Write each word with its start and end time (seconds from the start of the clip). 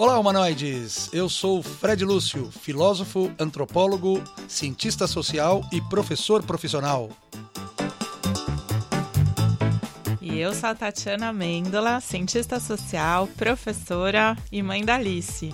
Olá, 0.00 0.16
humanoides! 0.16 1.10
Eu 1.12 1.28
sou 1.28 1.60
Fred 1.60 2.04
Lúcio, 2.04 2.52
filósofo, 2.52 3.32
antropólogo, 3.36 4.22
cientista 4.46 5.08
social 5.08 5.68
e 5.72 5.80
professor 5.80 6.40
profissional. 6.40 7.10
E 10.22 10.38
eu 10.38 10.54
sou 10.54 10.68
a 10.68 10.74
Tatiana 10.76 11.32
Mendola, 11.32 12.00
cientista 12.00 12.60
social, 12.60 13.26
professora 13.36 14.38
e 14.52 14.62
mãe 14.62 14.84
da 14.84 14.94
Alice. 14.94 15.52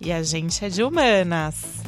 E 0.00 0.12
a 0.12 0.22
gente 0.22 0.64
é 0.64 0.68
de 0.68 0.84
humanas. 0.84 1.82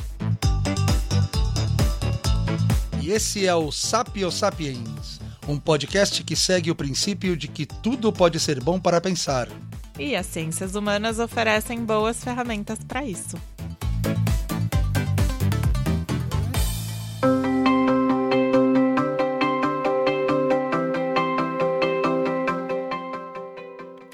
E 3.00 3.12
esse 3.12 3.46
é 3.46 3.54
o 3.54 3.70
Sapio 3.70 4.32
Sapiens, 4.32 5.20
um 5.46 5.60
podcast 5.60 6.24
que 6.24 6.34
segue 6.34 6.72
o 6.72 6.74
princípio 6.74 7.36
de 7.36 7.46
que 7.46 7.64
tudo 7.64 8.12
pode 8.12 8.40
ser 8.40 8.60
bom 8.60 8.80
para 8.80 9.00
pensar. 9.00 9.46
E 9.98 10.16
as 10.16 10.26
ciências 10.26 10.74
humanas 10.74 11.20
oferecem 11.20 11.84
boas 11.84 12.22
ferramentas 12.22 12.78
para 12.86 13.04
isso. 13.04 13.36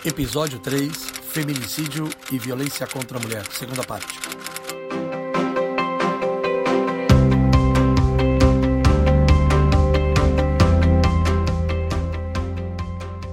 Episódio 0.05 0.59
3: 0.59 0.91
Feminicídio 1.31 2.09
e 2.31 2.39
Violência 2.39 2.87
contra 2.87 3.17
a 3.17 3.21
Mulher, 3.21 3.47
segunda 3.51 3.83
parte. 3.83 4.40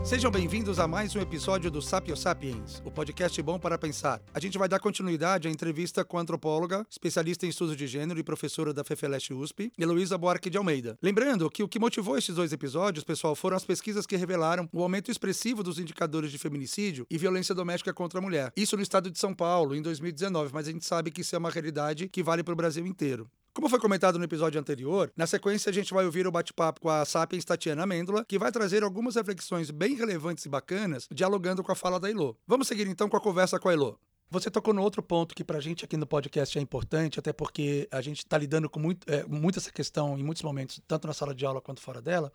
Sejam 0.07 0.31
bem-vindos 0.31 0.79
a 0.79 0.87
mais 0.87 1.13
um 1.17 1.19
episódio 1.19 1.69
do 1.69 1.81
Sapio 1.81 2.15
Sapiens, 2.15 2.81
o 2.85 2.89
podcast 2.89 3.41
bom 3.41 3.59
para 3.59 3.77
pensar. 3.77 4.21
A 4.33 4.39
gente 4.39 4.57
vai 4.57 4.69
dar 4.69 4.79
continuidade 4.79 5.49
à 5.49 5.51
entrevista 5.51 6.05
com 6.05 6.17
a 6.17 6.21
antropóloga, 6.21 6.87
especialista 6.89 7.45
em 7.45 7.49
estudos 7.49 7.75
de 7.75 7.85
gênero 7.87 8.17
e 8.17 8.23
professora 8.23 8.73
da 8.73 8.85
FEFELESH 8.85 9.31
USP, 9.31 9.69
Heloísa 9.77 10.17
Buarque 10.17 10.49
de 10.49 10.57
Almeida. 10.57 10.97
Lembrando 11.03 11.51
que 11.51 11.61
o 11.61 11.67
que 11.67 11.77
motivou 11.77 12.17
esses 12.17 12.33
dois 12.33 12.53
episódios, 12.53 13.03
pessoal, 13.03 13.35
foram 13.35 13.57
as 13.57 13.65
pesquisas 13.65 14.05
que 14.05 14.15
revelaram 14.15 14.69
o 14.71 14.81
aumento 14.81 15.11
expressivo 15.11 15.61
dos 15.61 15.77
indicadores 15.77 16.31
de 16.31 16.37
feminicídio 16.37 17.05
e 17.11 17.17
violência 17.17 17.53
doméstica 17.53 17.93
contra 17.93 18.19
a 18.19 18.21
mulher. 18.21 18.53
Isso 18.55 18.77
no 18.77 18.83
estado 18.83 19.11
de 19.11 19.19
São 19.19 19.33
Paulo, 19.33 19.75
em 19.75 19.81
2019, 19.81 20.51
mas 20.53 20.69
a 20.69 20.71
gente 20.71 20.85
sabe 20.85 21.11
que 21.11 21.19
isso 21.19 21.35
é 21.35 21.37
uma 21.37 21.49
realidade 21.49 22.07
que 22.07 22.23
vale 22.23 22.43
para 22.43 22.53
o 22.53 22.55
Brasil 22.55 22.87
inteiro. 22.87 23.29
Como 23.57 23.69
foi 23.69 23.79
comentado 23.79 24.19
no 24.19 24.23
episódio 24.23 24.61
anterior, 24.61 25.11
na 25.17 25.25
sequência 25.25 25.71
a 25.71 25.73
gente 25.73 25.91
vai 25.91 26.05
ouvir 26.05 26.27
o 26.27 26.31
bate-papo 26.31 26.79
com 26.79 26.89
a 26.89 27.03
Sapiens 27.03 27.43
Tatiana 27.43 27.81
Amêndola, 27.81 28.23
que 28.23 28.37
vai 28.37 28.51
trazer 28.51 28.83
algumas 28.83 29.15
reflexões 29.15 29.71
bem 29.71 29.95
relevantes 29.95 30.45
e 30.45 30.49
bacanas, 30.49 31.07
dialogando 31.11 31.63
com 31.63 31.71
a 31.71 31.75
fala 31.75 31.99
da 31.99 32.07
Elo. 32.07 32.37
Vamos 32.45 32.67
seguir 32.67 32.85
então 32.85 33.09
com 33.09 33.17
a 33.17 33.19
conversa 33.19 33.59
com 33.59 33.67
a 33.67 33.73
Elo. 33.73 33.99
Você 34.29 34.51
tocou 34.51 34.73
no 34.73 34.81
outro 34.81 35.01
ponto 35.01 35.33
que 35.33 35.41
para 35.41 35.57
a 35.57 35.61
gente 35.61 35.85
aqui 35.85 35.95
no 35.95 36.05
podcast 36.05 36.59
é 36.59 36.61
importante, 36.61 37.17
até 37.17 37.31
porque 37.31 37.87
a 37.89 38.01
gente 38.01 38.17
está 38.17 38.37
lidando 38.37 38.69
com 38.69 38.77
muito, 38.77 39.09
é, 39.09 39.23
muito 39.23 39.57
essa 39.57 39.71
questão 39.71 40.19
em 40.19 40.23
muitos 40.23 40.43
momentos, 40.43 40.81
tanto 40.85 41.07
na 41.07 41.13
sala 41.13 41.33
de 41.33 41.45
aula 41.45 41.61
quanto 41.61 41.79
fora 41.79 42.01
dela, 42.01 42.29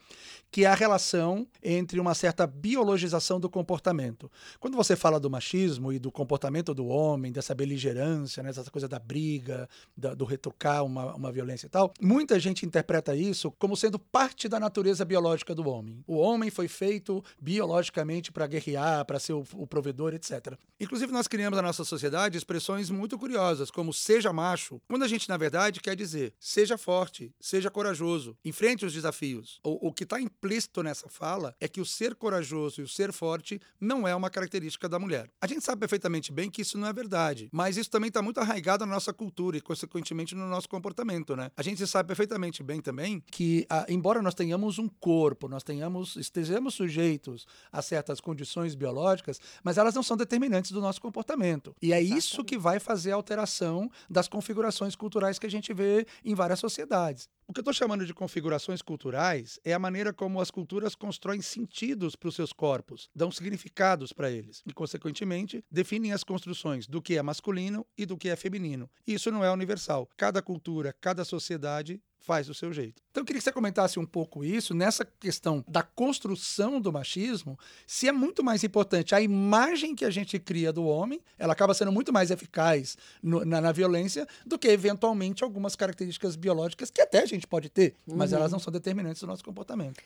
que 0.50 0.64
é 0.64 0.68
a 0.68 0.74
relação 0.74 1.46
entre 1.62 2.00
uma 2.00 2.14
certa 2.14 2.46
biologização 2.46 3.38
do 3.38 3.50
comportamento. 3.50 4.32
Quando 4.58 4.74
você 4.74 4.96
fala 4.96 5.20
do 5.20 5.28
machismo 5.28 5.92
e 5.92 5.98
do 5.98 6.10
comportamento 6.10 6.72
do 6.72 6.86
homem, 6.86 7.30
dessa 7.30 7.54
beligerância, 7.54 8.42
né, 8.42 8.48
essa 8.48 8.70
coisa 8.70 8.88
da 8.88 8.98
briga, 8.98 9.68
da, 9.94 10.14
do 10.14 10.24
retrucar 10.24 10.86
uma, 10.86 11.14
uma 11.14 11.30
violência 11.30 11.66
e 11.66 11.68
tal, 11.68 11.92
muita 12.00 12.40
gente 12.40 12.64
interpreta 12.64 13.14
isso 13.14 13.50
como 13.58 13.76
sendo 13.76 13.98
parte 13.98 14.48
da 14.48 14.58
natureza 14.58 15.04
biológica 15.04 15.54
do 15.54 15.68
homem. 15.68 16.02
O 16.06 16.16
homem 16.16 16.48
foi 16.48 16.68
feito 16.68 17.22
biologicamente 17.38 18.32
para 18.32 18.46
guerrear, 18.46 19.04
para 19.04 19.20
ser 19.20 19.34
o, 19.34 19.44
o 19.56 19.66
provedor, 19.66 20.14
etc. 20.14 20.54
Inclusive, 20.80 21.12
nós 21.12 21.28
criamos 21.28 21.58
a 21.58 21.62
nossa 21.62 21.81
sociedade 21.84 22.36
expressões 22.36 22.90
muito 22.90 23.18
curiosas, 23.18 23.70
como 23.70 23.92
seja 23.92 24.32
macho, 24.32 24.80
quando 24.88 25.02
a 25.02 25.08
gente, 25.08 25.28
na 25.28 25.36
verdade, 25.36 25.80
quer 25.80 25.96
dizer 25.96 26.34
seja 26.38 26.78
forte, 26.78 27.32
seja 27.40 27.70
corajoso, 27.70 28.36
enfrente 28.44 28.84
os 28.84 28.92
desafios. 28.92 29.60
O, 29.64 29.88
o 29.88 29.92
que 29.92 30.04
está 30.04 30.20
implícito 30.20 30.82
nessa 30.82 31.08
fala 31.08 31.54
é 31.60 31.68
que 31.68 31.80
o 31.80 31.86
ser 31.86 32.14
corajoso 32.14 32.80
e 32.80 32.84
o 32.84 32.88
ser 32.88 33.12
forte 33.12 33.60
não 33.80 34.06
é 34.06 34.14
uma 34.14 34.30
característica 34.30 34.88
da 34.88 34.98
mulher. 34.98 35.30
A 35.40 35.46
gente 35.46 35.64
sabe 35.64 35.80
perfeitamente 35.80 36.32
bem 36.32 36.50
que 36.50 36.62
isso 36.62 36.78
não 36.78 36.88
é 36.88 36.92
verdade, 36.92 37.48
mas 37.52 37.76
isso 37.76 37.90
também 37.90 38.08
está 38.08 38.22
muito 38.22 38.38
arraigado 38.38 38.86
na 38.86 38.92
nossa 38.92 39.12
cultura 39.12 39.56
e, 39.56 39.60
consequentemente, 39.60 40.34
no 40.34 40.48
nosso 40.48 40.68
comportamento, 40.68 41.36
né? 41.36 41.50
A 41.56 41.62
gente 41.62 41.86
sabe 41.86 42.06
perfeitamente 42.06 42.62
bem 42.62 42.80
também 42.80 43.22
que, 43.30 43.66
a, 43.68 43.86
embora 43.88 44.22
nós 44.22 44.34
tenhamos 44.34 44.78
um 44.78 44.88
corpo, 44.88 45.48
nós 45.48 45.62
tenhamos, 45.62 46.16
estejamos 46.16 46.74
sujeitos 46.74 47.46
a 47.70 47.82
certas 47.82 48.20
condições 48.20 48.74
biológicas, 48.74 49.40
mas 49.62 49.78
elas 49.78 49.94
não 49.94 50.02
são 50.02 50.16
determinantes 50.16 50.72
do 50.72 50.80
nosso 50.80 51.00
comportamento. 51.00 51.71
E 51.80 51.92
é 51.92 52.00
Exatamente. 52.00 52.18
isso 52.18 52.44
que 52.44 52.58
vai 52.58 52.78
fazer 52.78 53.12
a 53.12 53.14
alteração 53.14 53.90
das 54.08 54.28
configurações 54.28 54.96
culturais 54.96 55.38
que 55.38 55.46
a 55.46 55.50
gente 55.50 55.72
vê 55.72 56.06
em 56.24 56.34
várias 56.34 56.58
sociedades. 56.58 57.28
O 57.46 57.52
que 57.52 57.60
eu 57.60 57.62
estou 57.62 57.74
chamando 57.74 58.06
de 58.06 58.14
configurações 58.14 58.80
culturais 58.80 59.58
é 59.64 59.74
a 59.74 59.78
maneira 59.78 60.12
como 60.12 60.40
as 60.40 60.50
culturas 60.50 60.94
constroem 60.94 61.42
sentidos 61.42 62.16
para 62.16 62.28
os 62.28 62.34
seus 62.34 62.52
corpos, 62.52 63.10
dão 63.14 63.30
significados 63.30 64.12
para 64.12 64.30
eles 64.30 64.62
e, 64.66 64.72
consequentemente, 64.72 65.62
definem 65.70 66.12
as 66.12 66.24
construções 66.24 66.86
do 66.86 67.02
que 67.02 67.16
é 67.16 67.22
masculino 67.22 67.86
e 67.98 68.06
do 68.06 68.16
que 68.16 68.28
é 68.28 68.36
feminino. 68.36 68.88
Isso 69.06 69.30
não 69.30 69.44
é 69.44 69.50
universal. 69.50 70.08
Cada 70.16 70.40
cultura, 70.40 70.94
cada 71.00 71.24
sociedade 71.24 72.00
faz 72.22 72.46
do 72.46 72.54
seu 72.54 72.72
jeito. 72.72 73.02
Então 73.12 73.20
eu 73.20 73.26
queria 73.26 73.38
que 73.40 73.44
você 73.44 73.52
comentasse 73.52 73.98
um 74.00 74.06
pouco 74.06 74.42
isso, 74.42 74.72
nessa 74.74 75.04
questão 75.04 75.62
da 75.68 75.82
construção 75.82 76.80
do 76.80 76.90
machismo, 76.90 77.58
se 77.86 78.08
é 78.08 78.12
muito 78.12 78.42
mais 78.42 78.64
importante 78.64 79.14
a 79.14 79.20
imagem 79.20 79.94
que 79.94 80.02
a 80.04 80.08
gente 80.10 80.38
cria 80.38 80.72
do 80.72 80.84
homem, 80.86 81.20
ela 81.38 81.52
acaba 81.52 81.74
sendo 81.74 81.92
muito 81.92 82.10
mais 82.10 82.30
eficaz 82.30 82.96
no, 83.22 83.44
na, 83.44 83.60
na, 83.60 83.70
violência 83.70 84.26
do 84.46 84.58
que, 84.58 84.66
eventualmente, 84.68 85.44
algumas 85.44 85.76
características 85.76 86.36
biológicas 86.36 86.90
que 86.90 87.02
até 87.02 87.22
a 87.22 87.26
gente 87.26 87.46
pode 87.46 87.68
ter, 87.68 87.94
mas 88.06 88.32
Uhum. 88.32 88.38
elas 88.38 88.50
não 88.52 88.58
são 88.58 88.72
determinantes 88.72 89.20
do 89.20 89.26
nosso 89.26 89.44
comportamento. 89.44 90.00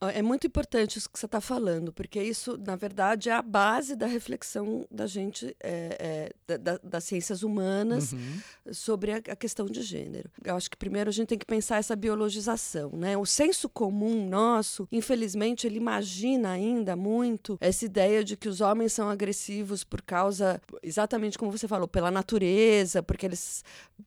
É 0.00 0.22
muito 0.22 0.46
importante 0.46 0.98
isso 0.98 1.10
que 1.10 1.18
você 1.18 1.26
está 1.26 1.42
falando, 1.42 1.92
porque 1.92 2.22
isso, 2.22 2.56
na 2.56 2.74
verdade, 2.74 3.28
é 3.28 3.32
a 3.34 3.42
base 3.42 3.94
da 3.94 4.06
reflexão 4.06 4.86
da 4.90 5.06
gente, 5.06 5.54
é, 5.62 5.96
é, 6.00 6.32
da- 6.46 6.56
da- 6.56 6.80
das 6.82 7.04
ciências 7.04 7.42
humanas, 7.42 8.12
Uhum. 8.12 8.40
sobre 8.72 9.12
a, 9.12 9.16
a 9.16 9.36
questão 9.36 9.66
de 9.66 9.82
gênero. 9.82 10.30
Eu 10.42 10.56
acho 10.56 10.70
que 10.70 10.76
primeiro 10.76 11.10
a 11.10 11.12
gente 11.12 11.28
tem 11.28 11.38
que 11.38 11.44
pensar 11.44 11.76
essa 11.76 11.94
biologização, 11.94 12.45
né? 12.92 13.16
O 13.16 13.26
senso 13.26 13.68
comum 13.68 14.28
nosso, 14.28 14.86
infelizmente, 14.90 15.66
ele 15.66 15.76
imagina 15.76 16.50
ainda 16.50 16.94
muito 16.96 17.56
essa 17.60 17.84
ideia 17.84 18.22
de 18.22 18.36
que 18.36 18.48
os 18.48 18.60
homens 18.60 18.92
são 18.92 19.08
agressivos 19.08 19.84
por 19.84 20.02
causa, 20.02 20.60
exatamente 20.82 21.38
como 21.38 21.50
você 21.50 21.66
falou, 21.66 21.88
pela 21.88 22.10
natureza, 22.10 23.02
porque 23.02 23.26
eles, 23.26 23.64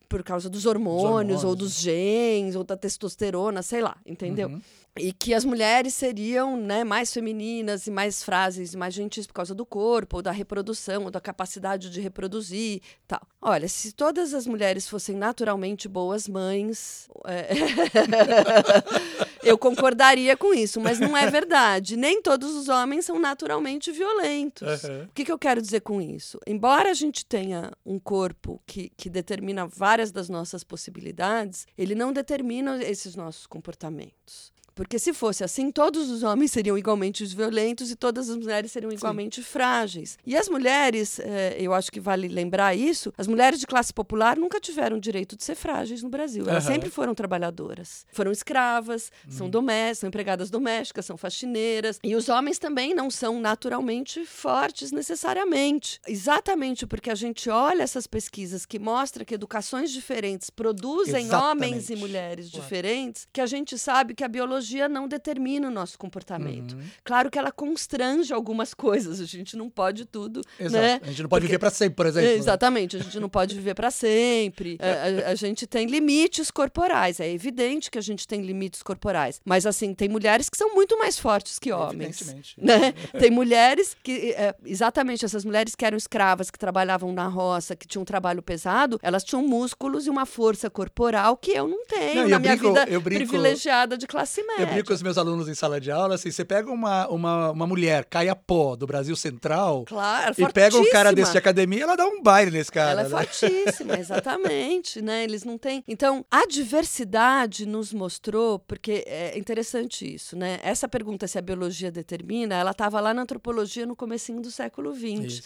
por 0.08 0.22
causa 0.22 0.48
dos 0.48 0.66
hormônios, 0.66 1.44
ou 1.44 1.50
hormônios, 1.50 1.58
dos 1.58 1.80
genes, 1.80 2.56
ou 2.56 2.64
da 2.64 2.76
testosterona, 2.76 3.62
sei 3.62 3.80
lá, 3.80 3.96
entendeu? 4.06 4.48
Uhum. 4.48 4.60
E 5.00 5.12
que 5.12 5.32
as 5.32 5.44
mulheres 5.44 5.94
seriam 5.94 6.56
né, 6.56 6.84
mais 6.84 7.12
femininas 7.12 7.86
e 7.86 7.90
mais 7.90 8.22
frágeis, 8.22 8.74
e 8.74 8.76
mais 8.76 8.92
gentis 8.92 9.26
por 9.26 9.32
causa 9.32 9.54
do 9.54 9.64
corpo, 9.64 10.16
ou 10.16 10.22
da 10.22 10.30
reprodução, 10.30 11.04
ou 11.04 11.10
da 11.10 11.20
capacidade 11.20 11.90
de 11.90 12.00
reproduzir 12.00 12.82
tal. 13.08 13.20
Olha, 13.40 13.66
se 13.68 13.92
todas 13.92 14.34
as 14.34 14.46
mulheres 14.46 14.86
fossem 14.86 15.16
naturalmente 15.16 15.88
boas 15.88 16.28
mães, 16.28 17.08
é, 17.26 17.48
eu 19.42 19.56
concordaria 19.56 20.36
com 20.36 20.52
isso, 20.52 20.78
mas 20.80 21.00
não 21.00 21.16
é 21.16 21.30
verdade. 21.30 21.96
Nem 21.96 22.20
todos 22.20 22.54
os 22.54 22.68
homens 22.68 23.06
são 23.06 23.18
naturalmente 23.18 23.90
violentos. 23.90 24.84
Uhum. 24.84 25.04
O 25.04 25.08
que, 25.14 25.24
que 25.24 25.32
eu 25.32 25.38
quero 25.38 25.62
dizer 25.62 25.80
com 25.80 26.02
isso? 26.02 26.38
Embora 26.46 26.90
a 26.90 26.94
gente 26.94 27.24
tenha 27.24 27.72
um 27.84 27.98
corpo 27.98 28.60
que, 28.66 28.92
que 28.96 29.08
determina 29.08 29.66
várias 29.66 30.12
das 30.12 30.28
nossas 30.28 30.62
possibilidades, 30.62 31.66
ele 31.78 31.94
não 31.94 32.12
determina 32.12 32.82
esses 32.84 33.16
nossos 33.16 33.46
comportamentos. 33.46 34.52
Porque 34.74 34.98
se 34.98 35.12
fosse 35.12 35.44
assim, 35.44 35.70
todos 35.70 36.10
os 36.10 36.22
homens 36.22 36.50
seriam 36.52 36.76
igualmente 36.78 37.24
violentos 37.26 37.90
e 37.90 37.96
todas 37.96 38.28
as 38.30 38.36
mulheres 38.36 38.72
seriam 38.72 38.92
igualmente 38.92 39.42
frágeis. 39.42 40.18
E 40.26 40.36
as 40.36 40.48
mulheres, 40.48 41.18
eh, 41.20 41.56
eu 41.58 41.72
acho 41.74 41.90
que 41.90 42.00
vale 42.00 42.28
lembrar 42.28 42.74
isso, 42.74 43.12
as 43.18 43.26
mulheres 43.26 43.60
de 43.60 43.66
classe 43.66 43.92
popular 43.92 44.36
nunca 44.36 44.60
tiveram 44.60 44.96
o 44.96 45.00
direito 45.00 45.36
de 45.36 45.44
ser 45.44 45.54
frágeis 45.54 46.02
no 46.02 46.08
Brasil. 46.08 46.48
Elas 46.48 46.64
Aham. 46.64 46.74
sempre 46.74 46.90
foram 46.90 47.14
trabalhadoras. 47.14 48.06
Foram 48.12 48.30
escravas, 48.32 49.10
são 49.28 49.48
domésticas, 49.50 49.98
são 49.98 50.08
empregadas 50.08 50.50
domésticas, 50.50 51.04
são 51.06 51.16
faxineiras. 51.16 51.98
E 52.02 52.14
os 52.14 52.28
homens 52.28 52.58
também 52.58 52.94
não 52.94 53.10
são 53.10 53.40
naturalmente 53.40 54.24
fortes 54.24 54.92
necessariamente. 54.92 56.00
Exatamente 56.06 56.86
porque 56.86 57.10
a 57.10 57.14
gente 57.14 57.48
olha 57.50 57.82
essas 57.82 58.06
pesquisas 58.06 58.64
que 58.66 58.78
mostram 58.78 59.24
que 59.24 59.34
educações 59.34 59.90
diferentes 59.90 60.50
produzem 60.50 61.32
homens 61.34 61.88
e 61.88 61.92
Exatamente. 61.94 61.96
mulheres 61.96 62.50
Claro. 62.50 62.62
diferentes, 62.62 63.26
que 63.32 63.40
a 63.40 63.46
gente 63.46 63.76
sabe 63.78 64.14
que 64.14 64.24
a 64.24 64.28
biologia 64.28 64.59
não 64.88 65.08
determina 65.08 65.68
o 65.68 65.70
nosso 65.70 65.98
comportamento. 65.98 66.74
Uhum. 66.74 66.82
Claro 67.04 67.30
que 67.30 67.38
ela 67.38 67.52
constrange 67.52 68.32
algumas 68.32 68.74
coisas, 68.74 69.20
a 69.20 69.24
gente 69.24 69.56
não 69.56 69.68
pode 69.68 70.04
tudo. 70.04 70.42
Exato. 70.58 70.82
Né? 70.82 71.00
A 71.02 71.06
gente 71.06 71.22
não 71.22 71.28
pode 71.28 71.42
Porque... 71.42 71.52
viver 71.52 71.58
para 71.58 71.70
sempre, 71.70 71.94
por 71.96 72.06
exemplo. 72.06 72.28
Né? 72.28 72.34
Exatamente, 72.36 72.96
a 72.96 73.00
gente 73.00 73.20
não 73.20 73.28
pode 73.28 73.54
viver 73.54 73.74
para 73.74 73.90
sempre. 73.90 74.78
A, 74.80 74.86
a, 75.28 75.32
a, 75.32 75.34
gente 75.34 75.66
tem 75.66 75.86
limites 75.86 76.50
corporais, 76.50 77.20
é 77.20 77.30
evidente 77.30 77.90
que 77.90 77.98
a 77.98 78.02
gente 78.02 78.26
tem 78.26 78.42
limites 78.42 78.82
corporais. 78.82 79.40
Mas, 79.44 79.66
assim, 79.66 79.94
tem 79.94 80.08
mulheres 80.08 80.48
que 80.48 80.56
são 80.56 80.74
muito 80.74 80.98
mais 80.98 81.18
fortes 81.18 81.58
que 81.58 81.72
homens. 81.72 82.20
Evidentemente. 82.20 82.54
Né? 82.58 82.92
Tem 83.18 83.30
mulheres 83.30 83.96
que, 84.02 84.32
é, 84.32 84.54
exatamente, 84.64 85.24
essas 85.24 85.44
mulheres 85.44 85.74
que 85.74 85.84
eram 85.84 85.96
escravas, 85.96 86.50
que 86.50 86.58
trabalhavam 86.58 87.12
na 87.12 87.26
roça, 87.26 87.76
que 87.76 87.86
tinham 87.86 88.02
um 88.02 88.04
trabalho 88.04 88.42
pesado, 88.42 88.98
elas 89.02 89.24
tinham 89.24 89.46
músculos 89.46 90.06
e 90.06 90.10
uma 90.10 90.26
força 90.26 90.70
corporal 90.70 91.36
que 91.36 91.52
eu 91.52 91.68
não 91.68 91.84
tenho 91.86 92.22
não, 92.22 92.28
na 92.28 92.38
minha 92.38 92.56
brinco, 92.56 92.68
vida 92.68 93.00
brinco, 93.00 93.02
privilegiada 93.02 93.96
de 93.96 94.06
classe 94.06 94.42
média. 94.50 94.62
Eu 94.64 94.66
brinco 94.66 94.88
com 94.88 94.94
os 94.94 95.02
meus 95.02 95.18
alunos 95.18 95.48
em 95.48 95.54
sala 95.54 95.80
de 95.80 95.90
aula, 95.90 96.14
assim, 96.14 96.30
você 96.30 96.44
pega 96.44 96.70
uma, 96.70 97.08
uma, 97.08 97.50
uma 97.50 97.66
mulher, 97.66 98.04
Caia 98.04 98.34
Pó, 98.34 98.76
do 98.76 98.86
Brasil 98.86 99.14
Central, 99.16 99.84
claro, 99.86 100.34
e 100.36 100.52
pega 100.52 100.76
um 100.76 100.90
cara 100.90 101.12
desse 101.12 101.32
de 101.32 101.38
academia, 101.38 101.84
ela 101.84 101.96
dá 101.96 102.06
um 102.06 102.22
baile 102.22 102.50
nesse 102.50 102.70
cara. 102.70 102.90
Ela 102.90 103.00
é 103.02 103.04
né? 103.04 103.10
fortíssima, 103.10 103.94
exatamente, 103.98 105.00
né? 105.00 105.24
Eles 105.24 105.44
não 105.44 105.56
têm... 105.56 105.84
Então, 105.86 106.24
a 106.30 106.46
diversidade 106.46 107.66
nos 107.66 107.92
mostrou, 107.92 108.58
porque 108.58 109.04
é 109.06 109.38
interessante 109.38 110.14
isso, 110.14 110.36
né? 110.36 110.58
Essa 110.62 110.88
pergunta 110.88 111.26
se 111.26 111.38
a 111.38 111.42
biologia 111.42 111.90
determina, 111.90 112.54
ela 112.54 112.72
estava 112.72 113.00
lá 113.00 113.14
na 113.14 113.22
antropologia 113.22 113.86
no 113.86 113.96
comecinho 113.96 114.40
do 114.40 114.50
século 114.50 114.94
XX. 114.94 115.24
Isso 115.24 115.42